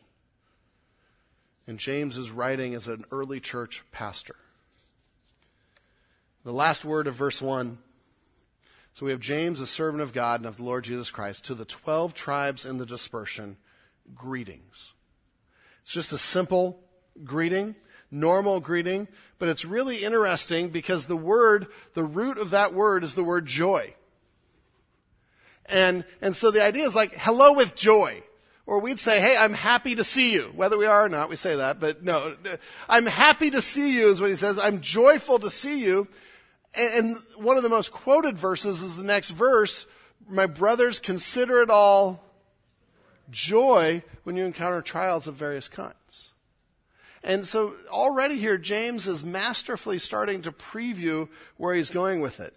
[1.67, 4.35] And James is writing as an early church pastor.
[6.43, 7.79] The last word of verse 1.
[8.95, 11.53] So we have James, a servant of God and of the Lord Jesus Christ, to
[11.53, 13.57] the 12 tribes in the dispersion,
[14.15, 14.93] greetings.
[15.81, 16.79] It's just a simple
[17.21, 17.75] greeting,
[18.09, 23.15] normal greeting, but it's really interesting because the word, the root of that word is
[23.15, 23.95] the word joy.
[25.65, 28.23] And, and so the idea is like, hello with joy.
[28.65, 30.53] Or we'd say, hey, I'm happy to see you.
[30.55, 32.37] Whether we are or not, we say that, but no.
[32.87, 34.57] I'm happy to see you is what he says.
[34.57, 36.07] I'm joyful to see you.
[36.77, 39.85] And, one of the most quoted verses is the next verse.
[40.27, 42.21] My brothers, consider it all
[43.29, 46.31] joy when you encounter trials of various kinds.
[47.23, 52.55] And so already here, James is masterfully starting to preview where he's going with it.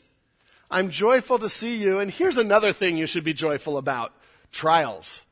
[0.70, 1.98] I'm joyful to see you.
[2.00, 4.12] And here's another thing you should be joyful about.
[4.52, 5.24] Trials.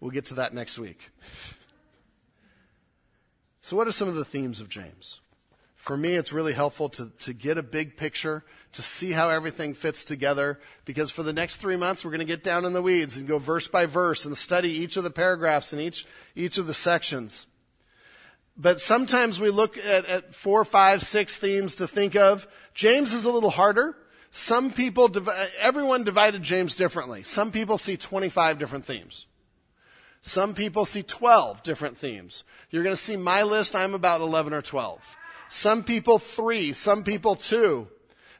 [0.00, 1.10] We'll get to that next week.
[3.60, 5.20] So what are some of the themes of James?
[5.82, 9.74] For me, it's really helpful to, to get a big picture, to see how everything
[9.74, 12.82] fits together, because for the next three months, we're going to get down in the
[12.82, 16.56] weeds and go verse by verse and study each of the paragraphs and each, each
[16.56, 17.46] of the sections.
[18.56, 22.46] But sometimes we look at, at four, five, six themes to think of.
[22.74, 23.96] James is a little harder
[24.34, 25.10] some people,
[25.58, 27.22] everyone divided James differently.
[27.22, 29.26] Some people see 25 different themes.
[30.22, 32.42] Some people see 12 different themes.
[32.70, 35.16] You're going to see my list, I'm about 11 or 12.
[35.54, 37.88] Some people three, some people two.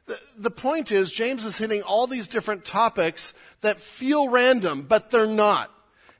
[0.07, 5.11] The, the point is, James is hitting all these different topics that feel random, but
[5.11, 5.69] they're not.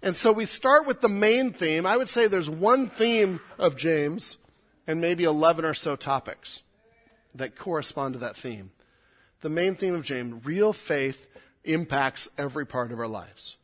[0.03, 1.87] And so we start with the main theme.
[1.87, 4.37] I would say there's one theme of James
[4.85, 6.61] and maybe 11 or so topics
[7.33, 8.69] that correspond to that theme
[9.41, 11.27] the main theme of James real faith
[11.63, 13.57] impacts every part of our lives.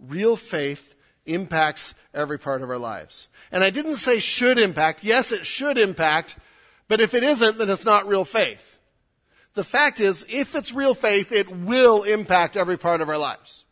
[0.00, 0.96] Real faith
[1.28, 3.28] impacts every part of our lives.
[3.52, 5.04] And I didn't say should impact.
[5.04, 6.38] Yes, it should impact,
[6.88, 8.78] but if it isn't, then it's not real faith.
[9.54, 13.64] The fact is, if it's real faith, it will impact every part of our lives.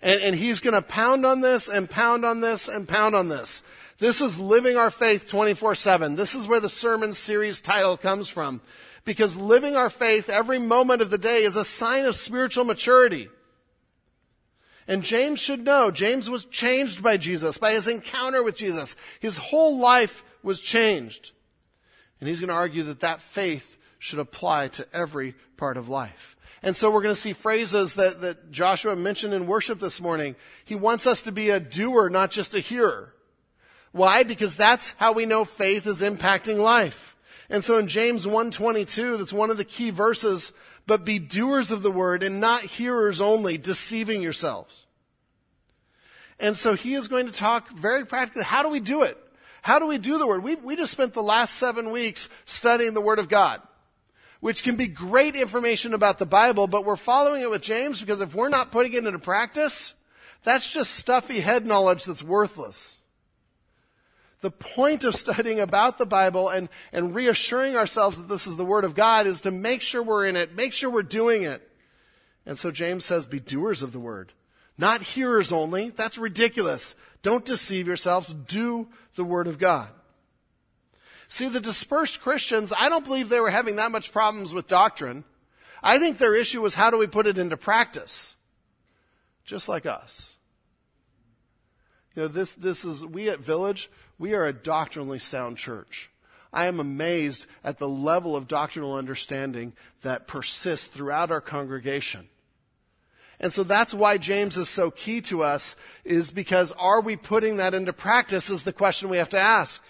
[0.00, 3.28] And, and he's going to pound on this and pound on this and pound on
[3.28, 3.62] this.
[3.98, 6.16] This is living our faith 24 7.
[6.16, 8.60] This is where the sermon series title comes from
[9.04, 13.28] because living our faith every moment of the day is a sign of spiritual maturity.
[14.88, 18.96] And James should know, James was changed by Jesus, by his encounter with Jesus.
[19.20, 21.32] His whole life was changed.
[22.20, 26.36] And he's going to argue that that faith should apply to every part of life.
[26.62, 30.36] And so we're going to see phrases that, that Joshua mentioned in worship this morning.
[30.64, 33.14] He wants us to be a doer, not just a hearer.
[33.90, 34.22] Why?
[34.22, 37.16] Because that's how we know faith is impacting life.
[37.50, 40.52] And so in James 1:22, that's one of the key verses,
[40.86, 44.86] but be doers of the word and not hearers only, deceiving yourselves.
[46.40, 48.42] And so he is going to talk very practically.
[48.42, 49.16] How do we do it?
[49.62, 50.42] How do we do the word?
[50.42, 53.62] We, we just spent the last seven weeks studying the word of God,
[54.40, 58.20] which can be great information about the Bible, but we're following it with James because
[58.20, 59.94] if we're not putting it into practice,
[60.42, 62.98] that's just stuffy head knowledge that's worthless.
[64.42, 68.64] The point of studying about the Bible and, and reassuring ourselves that this is the
[68.64, 71.66] Word of God is to make sure we're in it, make sure we're doing it.
[72.44, 74.32] And so James says, be doers of the Word.
[74.76, 75.90] Not hearers only.
[75.90, 76.96] That's ridiculous.
[77.22, 78.32] Don't deceive yourselves.
[78.32, 79.88] Do the Word of God.
[81.28, 85.24] See, the dispersed Christians, I don't believe they were having that much problems with doctrine.
[85.82, 88.34] I think their issue was how do we put it into practice?
[89.44, 90.36] Just like us.
[92.14, 93.90] You know, this, this is, we at Village,
[94.22, 96.08] we are a doctrinally sound church.
[96.52, 102.28] I am amazed at the level of doctrinal understanding that persists throughout our congregation.
[103.40, 107.56] And so that's why James is so key to us is because are we putting
[107.56, 109.82] that into practice is the question we have to ask.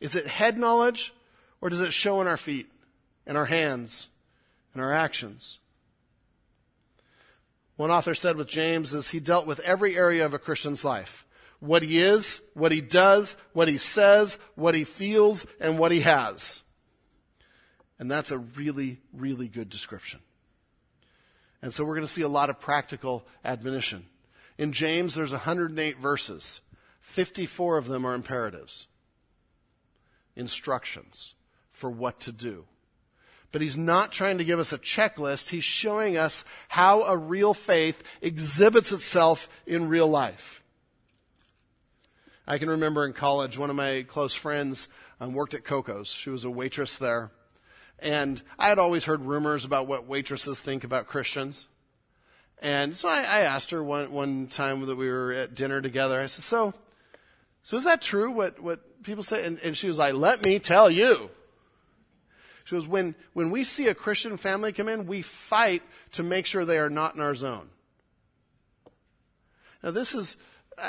[0.00, 1.12] Is it head knowledge
[1.60, 2.72] or does it show in our feet
[3.26, 4.08] and our hands
[4.72, 5.58] and our actions?
[7.76, 11.25] One author said with James is he dealt with every area of a Christian's life.
[11.60, 16.00] What he is, what he does, what he says, what he feels, and what he
[16.00, 16.62] has.
[17.98, 20.20] And that's a really, really good description.
[21.62, 24.06] And so we're going to see a lot of practical admonition.
[24.58, 26.60] In James, there's 108 verses.
[27.00, 28.86] 54 of them are imperatives.
[30.34, 31.34] Instructions
[31.72, 32.64] for what to do.
[33.52, 35.48] But he's not trying to give us a checklist.
[35.48, 40.62] He's showing us how a real faith exhibits itself in real life.
[42.46, 44.88] I can remember in college, one of my close friends
[45.20, 46.06] um, worked at Coco's.
[46.06, 47.32] She was a waitress there.
[47.98, 51.66] And I had always heard rumors about what waitresses think about Christians.
[52.62, 56.20] And so I, I asked her one, one time that we were at dinner together,
[56.20, 56.72] I said, so,
[57.64, 59.44] so is that true what, what people say?
[59.44, 61.30] And, and she was like, let me tell you.
[62.64, 65.82] She goes, when, when we see a Christian family come in, we fight
[66.12, 67.70] to make sure they are not in our zone.
[69.82, 70.36] Now this is,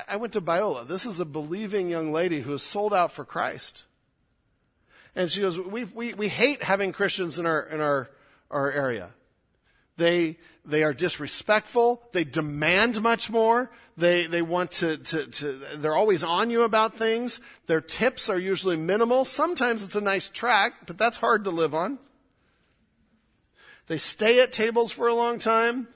[0.08, 0.88] I went to Biola.
[0.88, 3.86] This is a believing young lady who is sold out for Christ.
[5.16, 8.10] And she goes, we, we, we hate having Christians in our, in our,
[8.52, 9.12] our area.
[9.96, 12.04] They, they are disrespectful.
[12.12, 13.72] They demand much more.
[13.98, 17.40] They, they want to, to, to, they're always on you about things.
[17.66, 19.26] Their tips are usually minimal.
[19.26, 21.98] Sometimes it's a nice track, but that's hard to live on.
[23.88, 25.88] They stay at tables for a long time.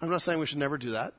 [0.00, 1.12] I'm not saying we should never do that.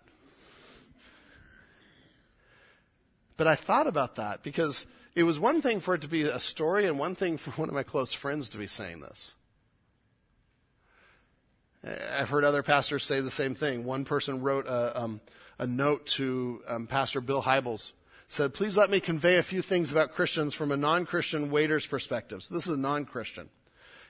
[3.40, 4.86] But I thought about that because
[5.16, 7.70] it was one thing for it to be a story and one thing for one
[7.70, 9.34] of my close friends to be saying this.
[11.82, 13.86] I've heard other pastors say the same thing.
[13.86, 15.22] One person wrote a, um,
[15.58, 17.94] a note to um, Pastor Bill Hybels.
[18.28, 22.44] Said, please let me convey a few things about Christians from a non-Christian waiter's perspective.
[22.44, 23.48] So this is a non-Christian.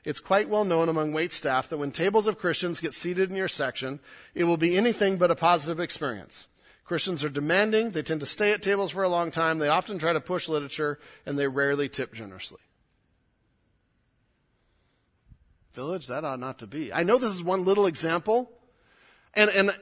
[0.04, 3.36] It's quite well known among wait staff that when tables of Christians get seated in
[3.36, 4.00] your section,
[4.34, 6.48] it will be anything but a positive experience.
[6.90, 10.00] Christians are demanding, they tend to stay at tables for a long time, they often
[10.00, 12.58] try to push literature, and they rarely tip generously.
[15.76, 16.92] Village, that ought not to be.
[16.92, 18.50] I know this is one little example,
[19.36, 19.78] and, and,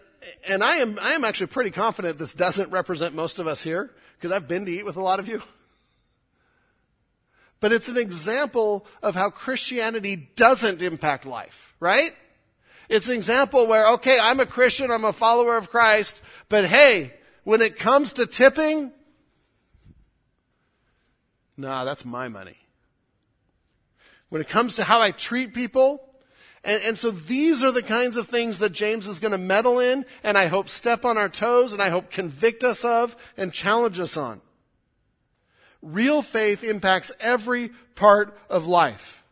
[0.45, 3.89] and I am, I am actually pretty confident this doesn't represent most of us here,
[4.17, 5.41] because I've been to eat with a lot of you.
[7.61, 12.11] But it's an example of how Christianity doesn't impact life, right?
[12.89, 17.13] It's an example where, okay, I'm a Christian, I'm a follower of Christ, but hey,
[17.43, 18.91] when it comes to tipping,
[21.57, 22.57] nah, that's my money
[24.29, 26.03] when it comes to how I treat people.
[26.63, 29.79] And, and, so these are the kinds of things that James is going to meddle
[29.79, 33.53] in and I hope step on our toes and I hope convict us of and
[33.53, 34.41] challenge us on.
[35.81, 39.23] Real faith impacts every part of life.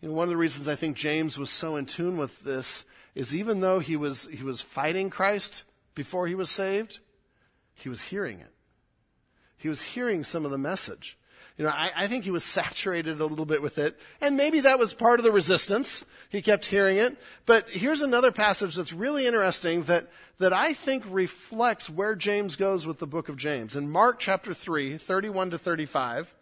[0.00, 2.84] One of the reasons I think James was so in tune with this
[3.14, 7.00] is even though he was, he was fighting Christ before he was saved,
[7.74, 8.52] he was hearing it.
[9.56, 11.18] He was hearing some of the message.
[11.56, 13.98] You know, I, I think he was saturated a little bit with it.
[14.20, 16.04] And maybe that was part of the resistance.
[16.28, 17.16] He kept hearing it.
[17.46, 22.86] But here's another passage that's really interesting that, that I think reflects where James goes
[22.86, 23.74] with the book of James.
[23.74, 26.34] In Mark chapter 3, 31 to 35,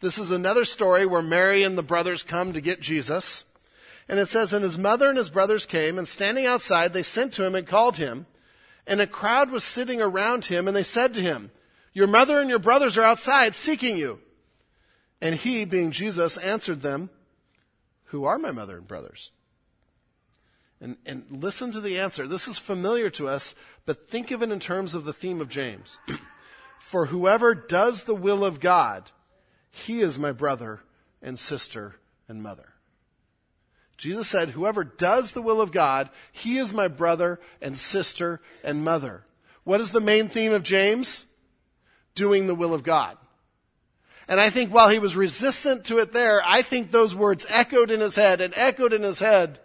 [0.00, 3.44] this is another story where Mary and the brothers come to get Jesus.
[4.08, 7.32] And it says, And his mother and his brothers came, and standing outside, they sent
[7.34, 8.26] to him and called him.
[8.86, 11.50] And a crowd was sitting around him, and they said to him,
[11.92, 14.20] Your mother and your brothers are outside seeking you.
[15.20, 17.10] And he, being Jesus, answered them,
[18.06, 19.32] Who are my mother and brothers?
[20.78, 22.28] And, and listen to the answer.
[22.28, 23.54] This is familiar to us,
[23.86, 25.98] but think of it in terms of the theme of James.
[26.78, 29.10] For whoever does the will of God,
[29.76, 30.80] he is my brother
[31.20, 31.96] and sister
[32.28, 32.72] and mother.
[33.98, 38.82] Jesus said, Whoever does the will of God, he is my brother and sister and
[38.82, 39.24] mother.
[39.64, 41.26] What is the main theme of James?
[42.14, 43.18] Doing the will of God.
[44.28, 47.90] And I think while he was resistant to it there, I think those words echoed
[47.90, 49.60] in his head and echoed in his head.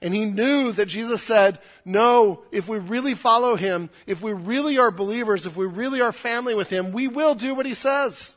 [0.00, 4.78] And he knew that Jesus said, no, if we really follow him, if we really
[4.78, 8.36] are believers, if we really are family with him, we will do what he says.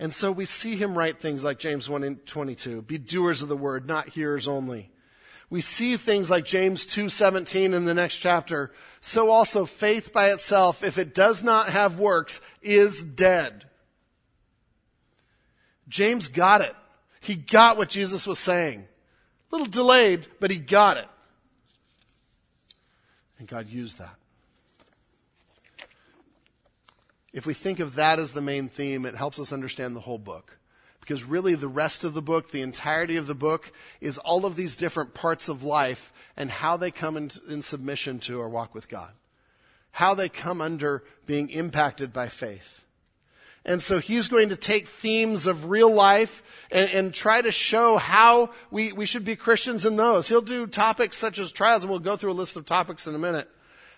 [0.00, 3.48] And so we see him write things like James 1 and 22, be doers of
[3.48, 4.90] the word, not hearers only
[5.50, 8.72] we see things like James 2:17 in the next chapter.
[9.00, 13.68] So also faith by itself if it does not have works is dead.
[15.88, 16.76] James got it.
[17.20, 18.86] He got what Jesus was saying.
[19.50, 21.08] A little delayed, but he got it.
[23.38, 24.14] And God used that.
[27.32, 30.18] If we think of that as the main theme, it helps us understand the whole
[30.18, 30.58] book.
[31.00, 34.56] Because really the rest of the book, the entirety of the book, is all of
[34.56, 38.74] these different parts of life and how they come in, in submission to our walk
[38.74, 39.12] with God.
[39.92, 42.84] How they come under being impacted by faith.
[43.64, 47.98] And so he's going to take themes of real life and, and, try to show
[47.98, 50.28] how we, we should be Christians in those.
[50.28, 53.14] He'll do topics such as trials, and we'll go through a list of topics in
[53.14, 53.50] a minute.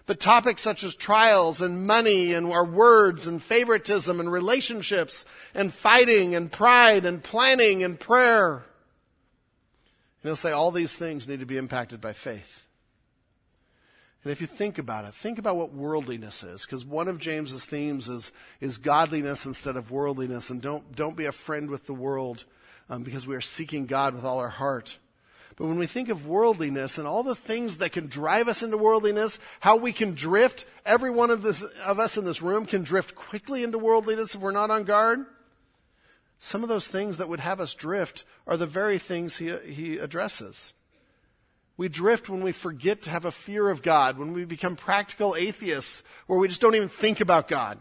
[0.07, 5.24] But topics such as trials and money and our words and favoritism and relationships
[5.55, 8.55] and fighting and pride and planning and prayer.
[10.22, 12.64] And he'll say all these things need to be impacted by faith.
[14.24, 17.64] And if you think about it, think about what worldliness is, because one of James's
[17.64, 20.48] themes is, is godliness instead of worldliness.
[20.50, 22.44] And don't, don't be a friend with the world
[22.88, 24.98] um, because we are seeking God with all our heart.
[25.62, 28.76] But when we think of worldliness and all the things that can drive us into
[28.76, 32.82] worldliness, how we can drift, every one of, this, of us in this room can
[32.82, 35.24] drift quickly into worldliness if we're not on guard.
[36.40, 39.98] Some of those things that would have us drift are the very things he, he
[39.98, 40.74] addresses.
[41.76, 45.36] We drift when we forget to have a fear of God, when we become practical
[45.36, 47.78] atheists, where we just don't even think about God.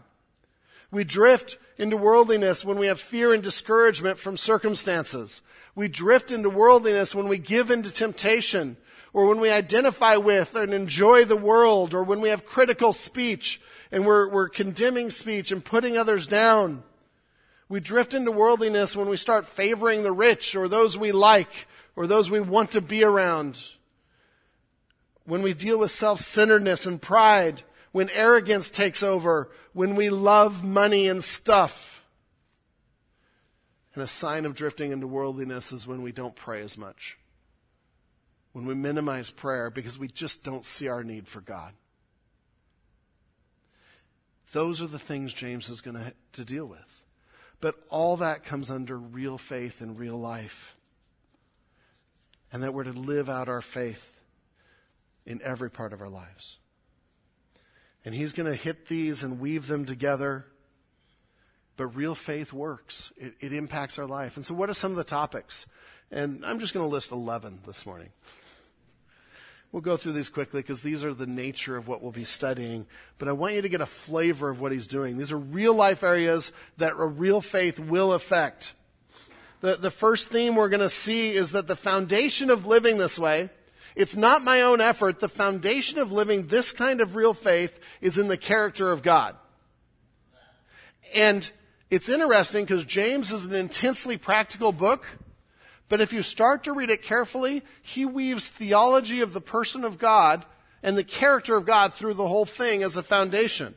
[0.92, 5.42] We drift into worldliness when we have fear and discouragement from circumstances.
[5.74, 8.76] We drift into worldliness when we give into temptation,
[9.12, 13.60] or when we identify with and enjoy the world, or when we have critical speech
[13.90, 16.82] and we're, we're condemning speech and putting others down.
[17.68, 22.06] We drift into worldliness when we start favoring the rich or those we like or
[22.06, 23.62] those we want to be around
[25.24, 27.62] when we deal with self-centeredness and pride,
[27.92, 31.91] when arrogance takes over, when we love money and stuff.
[33.94, 37.18] And a sign of drifting into worldliness is when we don't pray as much.
[38.52, 41.72] When we minimize prayer because we just don't see our need for God.
[44.52, 47.02] Those are the things James is going to, to deal with.
[47.60, 50.76] But all that comes under real faith and real life.
[52.52, 54.20] And that we're to live out our faith
[55.24, 56.58] in every part of our lives.
[58.04, 60.44] And He's going to hit these and weave them together.
[61.82, 64.36] But real faith works, it, it impacts our life.
[64.36, 65.66] And so, what are some of the topics?
[66.12, 68.10] And I'm just going to list 11 this morning.
[69.72, 72.86] We'll go through these quickly because these are the nature of what we'll be studying.
[73.18, 75.18] But I want you to get a flavor of what he's doing.
[75.18, 78.74] These are real life areas that a real faith will affect.
[79.60, 83.18] The, the first theme we're going to see is that the foundation of living this
[83.18, 83.50] way
[83.96, 85.18] it's not my own effort.
[85.18, 89.34] The foundation of living this kind of real faith is in the character of God.
[91.12, 91.50] And
[91.92, 95.04] it's interesting because James is an intensely practical book,
[95.90, 99.98] but if you start to read it carefully, he weaves theology of the person of
[99.98, 100.46] God
[100.82, 103.74] and the character of God through the whole thing as a foundation.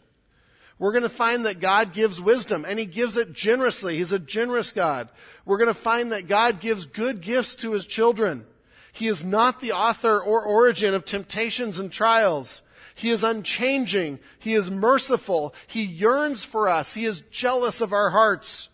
[0.80, 3.98] We're going to find that God gives wisdom and he gives it generously.
[3.98, 5.10] He's a generous God.
[5.44, 8.46] We're going to find that God gives good gifts to his children.
[8.94, 12.62] He is not the author or origin of temptations and trials.
[12.96, 14.20] He is unchanging.
[14.40, 15.54] He is merciful.
[15.68, 16.94] He yearns for us.
[16.94, 18.70] He is jealous of our hearts.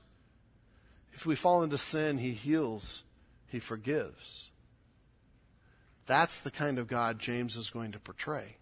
[1.11, 3.03] If we fall into sin, He heals.
[3.47, 4.49] He forgives.
[6.05, 8.57] That's the kind of God James is going to portray.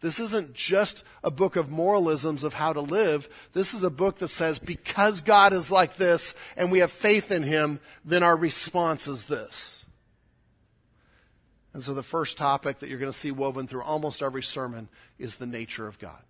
[0.00, 3.28] This isn't just a book of moralisms of how to live.
[3.54, 7.32] This is a book that says, because God is like this and we have faith
[7.32, 9.85] in Him, then our response is this.
[11.76, 14.88] And so the first topic that you're going to see woven through almost every sermon
[15.18, 16.22] is the nature of God.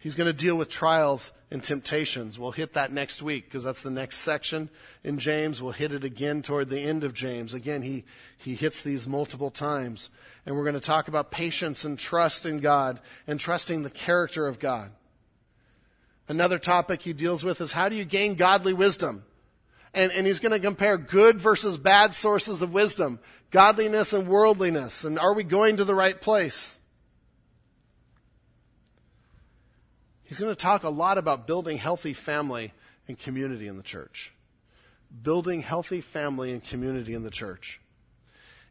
[0.00, 2.40] He's going to deal with trials and temptations.
[2.40, 4.68] We'll hit that next week because that's the next section
[5.04, 5.62] in James.
[5.62, 7.54] We'll hit it again toward the end of James.
[7.54, 8.02] Again, he,
[8.36, 10.10] he hits these multiple times.
[10.44, 12.98] And we're going to talk about patience and trust in God
[13.28, 14.90] and trusting the character of God.
[16.26, 19.22] Another topic he deals with is how do you gain godly wisdom?
[19.96, 23.18] And, and he's going to compare good versus bad sources of wisdom,
[23.50, 25.04] godliness and worldliness.
[25.04, 26.78] And are we going to the right place?
[30.24, 32.74] He's going to talk a lot about building healthy family
[33.08, 34.32] and community in the church.
[35.22, 37.80] Building healthy family and community in the church.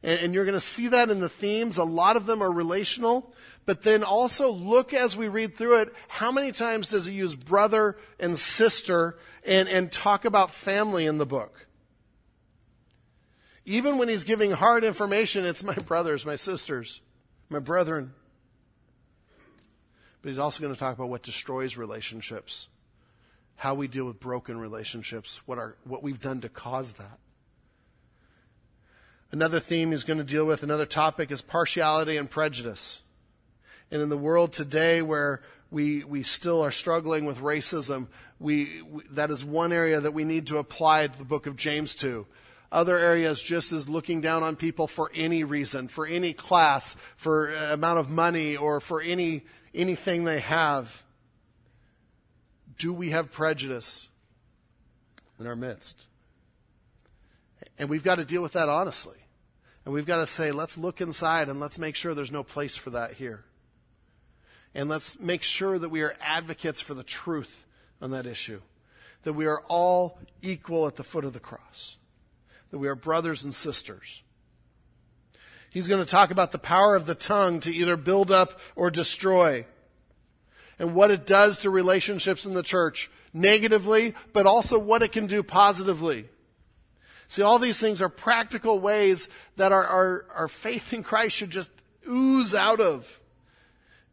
[0.06, 1.78] And, and you're going to see that in the themes.
[1.78, 3.34] A lot of them are relational,
[3.66, 7.36] but then also look as we read through it, how many times does he use
[7.36, 11.66] brother and sister and, and talk about family in the book?
[13.66, 17.02] Even when he's giving hard information, it's my brothers, my sisters,
[17.50, 18.14] my brethren.
[20.22, 22.68] But he's also going to talk about what destroys relationships,
[23.56, 27.18] how we deal with broken relationships, what, our, what we've done to cause that.
[29.36, 33.02] Another theme he's going to deal with, another topic is partiality and prejudice.
[33.92, 38.08] And in the world today where we, we still are struggling with racism,
[38.40, 41.96] we, we, that is one area that we need to apply the book of James
[41.96, 42.26] to.
[42.72, 47.54] Other areas just as looking down on people for any reason, for any class, for
[47.54, 51.04] uh, amount of money, or for any, anything they have.
[52.78, 54.08] Do we have prejudice
[55.42, 56.08] in our midst?
[57.78, 59.18] And we've got to deal with that honestly.
[59.86, 62.76] And we've got to say, let's look inside and let's make sure there's no place
[62.76, 63.44] for that here.
[64.74, 67.66] And let's make sure that we are advocates for the truth
[68.02, 68.62] on that issue.
[69.24, 71.98] That we are all equal at the foot of the cross.
[72.72, 74.24] That we are brothers and sisters.
[75.70, 78.90] He's going to talk about the power of the tongue to either build up or
[78.90, 79.66] destroy
[80.80, 85.26] and what it does to relationships in the church negatively, but also what it can
[85.26, 86.28] do positively.
[87.28, 91.50] See, all these things are practical ways that our, our, our faith in Christ should
[91.50, 91.72] just
[92.08, 93.20] ooze out of.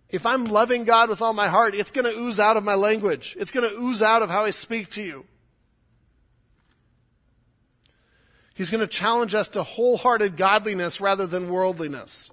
[0.08, 2.74] If I'm loving God with all my heart, it's going to ooze out of my
[2.74, 3.36] language.
[3.38, 5.24] It's going to ooze out of how I speak to you.
[8.54, 12.30] He's going to challenge us to wholehearted godliness rather than worldliness.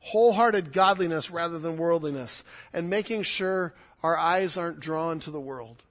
[0.00, 2.44] Wholehearted godliness rather than worldliness.
[2.74, 5.82] And making sure our eyes aren't drawn to the world.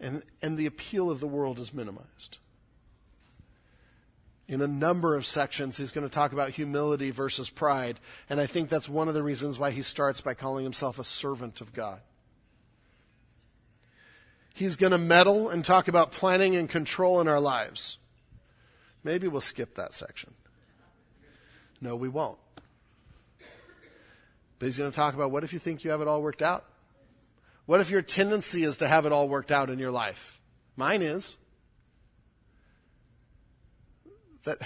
[0.00, 2.38] And, and the appeal of the world is minimized.
[4.48, 8.00] In a number of sections, he's going to talk about humility versus pride.
[8.28, 11.04] And I think that's one of the reasons why he starts by calling himself a
[11.04, 12.00] servant of God.
[14.54, 17.98] He's going to meddle and talk about planning and control in our lives.
[19.04, 20.34] Maybe we'll skip that section.
[21.80, 22.38] No, we won't.
[24.58, 26.42] But he's going to talk about what if you think you have it all worked
[26.42, 26.64] out?
[27.66, 30.40] What if your tendency is to have it all worked out in your life?
[30.76, 31.36] Mine is.
[34.44, 34.60] That,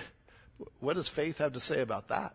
[0.81, 2.35] what does faith have to say about that?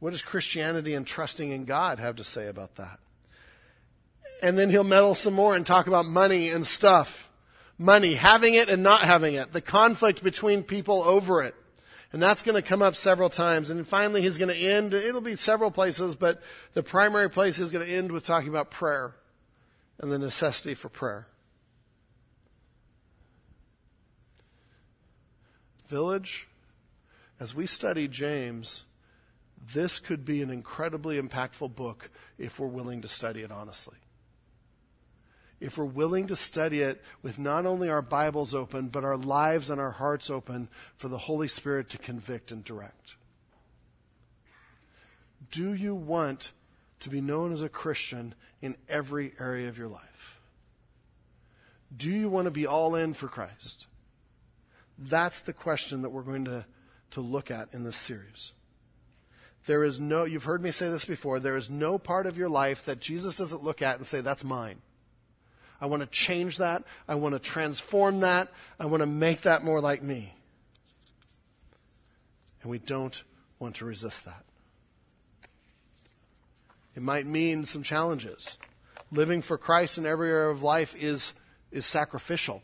[0.00, 2.98] What does Christianity and trusting in God have to say about that?
[4.42, 7.30] And then he'll meddle some more and talk about money and stuff.
[7.78, 9.52] Money, having it and not having it.
[9.52, 11.54] The conflict between people over it.
[12.12, 13.70] And that's going to come up several times.
[13.70, 16.42] And finally, he's going to end, it'll be several places, but
[16.74, 19.14] the primary place is going to end with talking about prayer
[19.98, 21.26] and the necessity for prayer.
[25.88, 26.48] Village,
[27.38, 28.84] as we study James,
[29.72, 33.96] this could be an incredibly impactful book if we're willing to study it honestly
[35.62, 39.70] if we're willing to study it with not only our Bibles open, but our lives
[39.70, 43.14] and our hearts open for the Holy Spirit to convict and direct.
[45.52, 46.50] Do you want
[47.02, 50.40] to be known as a Christian in every area of your life?
[51.94, 53.86] Do you want to be all in for Christ?
[54.98, 56.64] That's the question that we're going to,
[57.12, 58.52] to look at in this series.
[59.66, 62.48] There is no, you've heard me say this before, there is no part of your
[62.48, 64.80] life that Jesus doesn't look at and say, that's mine.
[65.80, 66.84] I want to change that.
[67.08, 68.48] I want to transform that.
[68.78, 70.34] I want to make that more like me.
[72.62, 73.22] And we don't
[73.58, 74.44] want to resist that.
[76.94, 78.58] It might mean some challenges.
[79.10, 81.32] Living for Christ in every area of life is,
[81.70, 82.62] is sacrificial.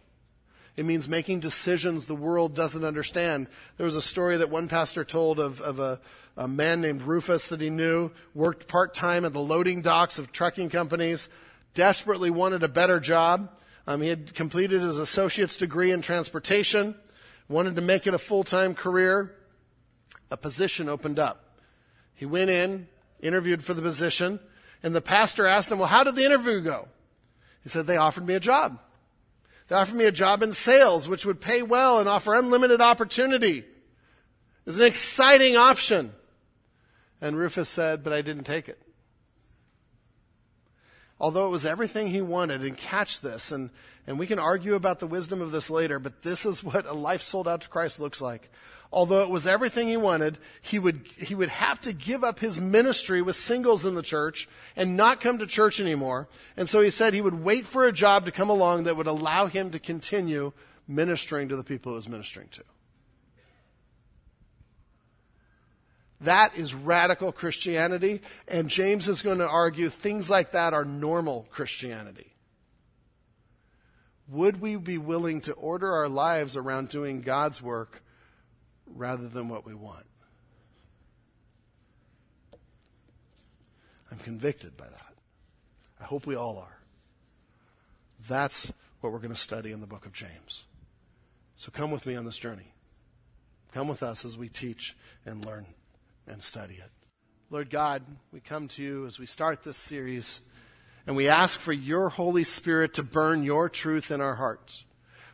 [0.76, 3.48] It means making decisions the world doesn't understand.
[3.76, 6.00] There was a story that one pastor told of, of a,
[6.36, 10.30] a man named Rufus that he knew, worked part time at the loading docks of
[10.30, 11.28] trucking companies,
[11.74, 13.50] desperately wanted a better job.
[13.88, 16.94] Um, he had completed his associate's degree in transportation,
[17.48, 19.34] wanted to make it a full time career.
[20.30, 21.58] A position opened up.
[22.14, 22.86] He went in,
[23.20, 24.40] interviewed for the position,
[24.82, 26.88] and the pastor asked him, Well, how did the interview go?
[27.62, 28.78] He said, They offered me a job.
[29.68, 33.58] They offered me a job in sales, which would pay well and offer unlimited opportunity.
[33.58, 33.66] It
[34.64, 36.12] was an exciting option.
[37.20, 38.80] And Rufus said, But I didn't take it
[41.20, 43.70] although it was everything he wanted, and catch this, and,
[44.08, 46.94] and we can argue about the wisdom of this later, but this is what a
[46.94, 48.50] life sold out to Christ looks like.
[48.90, 52.58] Although it was everything he wanted, he would, he would have to give up his
[52.58, 56.26] ministry with singles in the church and not come to church anymore.
[56.56, 59.06] And so he said he would wait for a job to come along that would
[59.06, 60.54] allow him to continue
[60.86, 62.62] ministering to the people he was ministering to.
[66.22, 71.46] That is radical Christianity, and James is going to argue things like that are normal
[71.50, 72.32] Christianity.
[74.28, 78.02] Would we be willing to order our lives around doing God's work
[78.86, 80.04] rather than what we want?
[84.10, 85.14] I'm convicted by that.
[86.00, 86.78] I hope we all are.
[88.28, 88.70] That's
[89.00, 90.64] what we're going to study in the book of James.
[91.56, 92.74] So come with me on this journey.
[93.72, 95.66] Come with us as we teach and learn
[96.26, 96.90] and study it.
[97.50, 98.02] Lord God,
[98.32, 100.40] we come to you as we start this series
[101.08, 104.84] and we ask for your Holy Spirit to burn your truth in our hearts,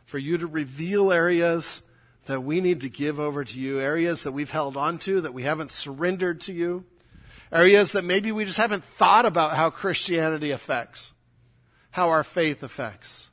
[0.05, 1.81] for you to reveal areas
[2.27, 5.33] that we need to give over to you, areas that we've held on to, that
[5.33, 6.85] we haven't surrendered to you,
[7.51, 11.11] areas that maybe we just haven't thought about how Christianity affects,
[11.91, 13.29] how our faith affects.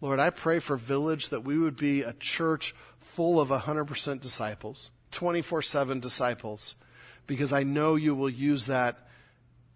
[0.00, 4.90] Lord, I pray for Village that we would be a church full of 100% disciples
[5.12, 6.74] 24 7 disciples
[7.28, 9.06] because I know you will use that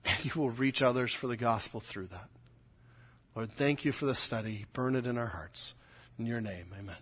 [0.07, 2.29] and you will reach others for the gospel through that.
[3.35, 4.67] Lord, thank you for the study.
[4.73, 5.75] Burn it in our hearts.
[6.19, 6.97] In your name, amen.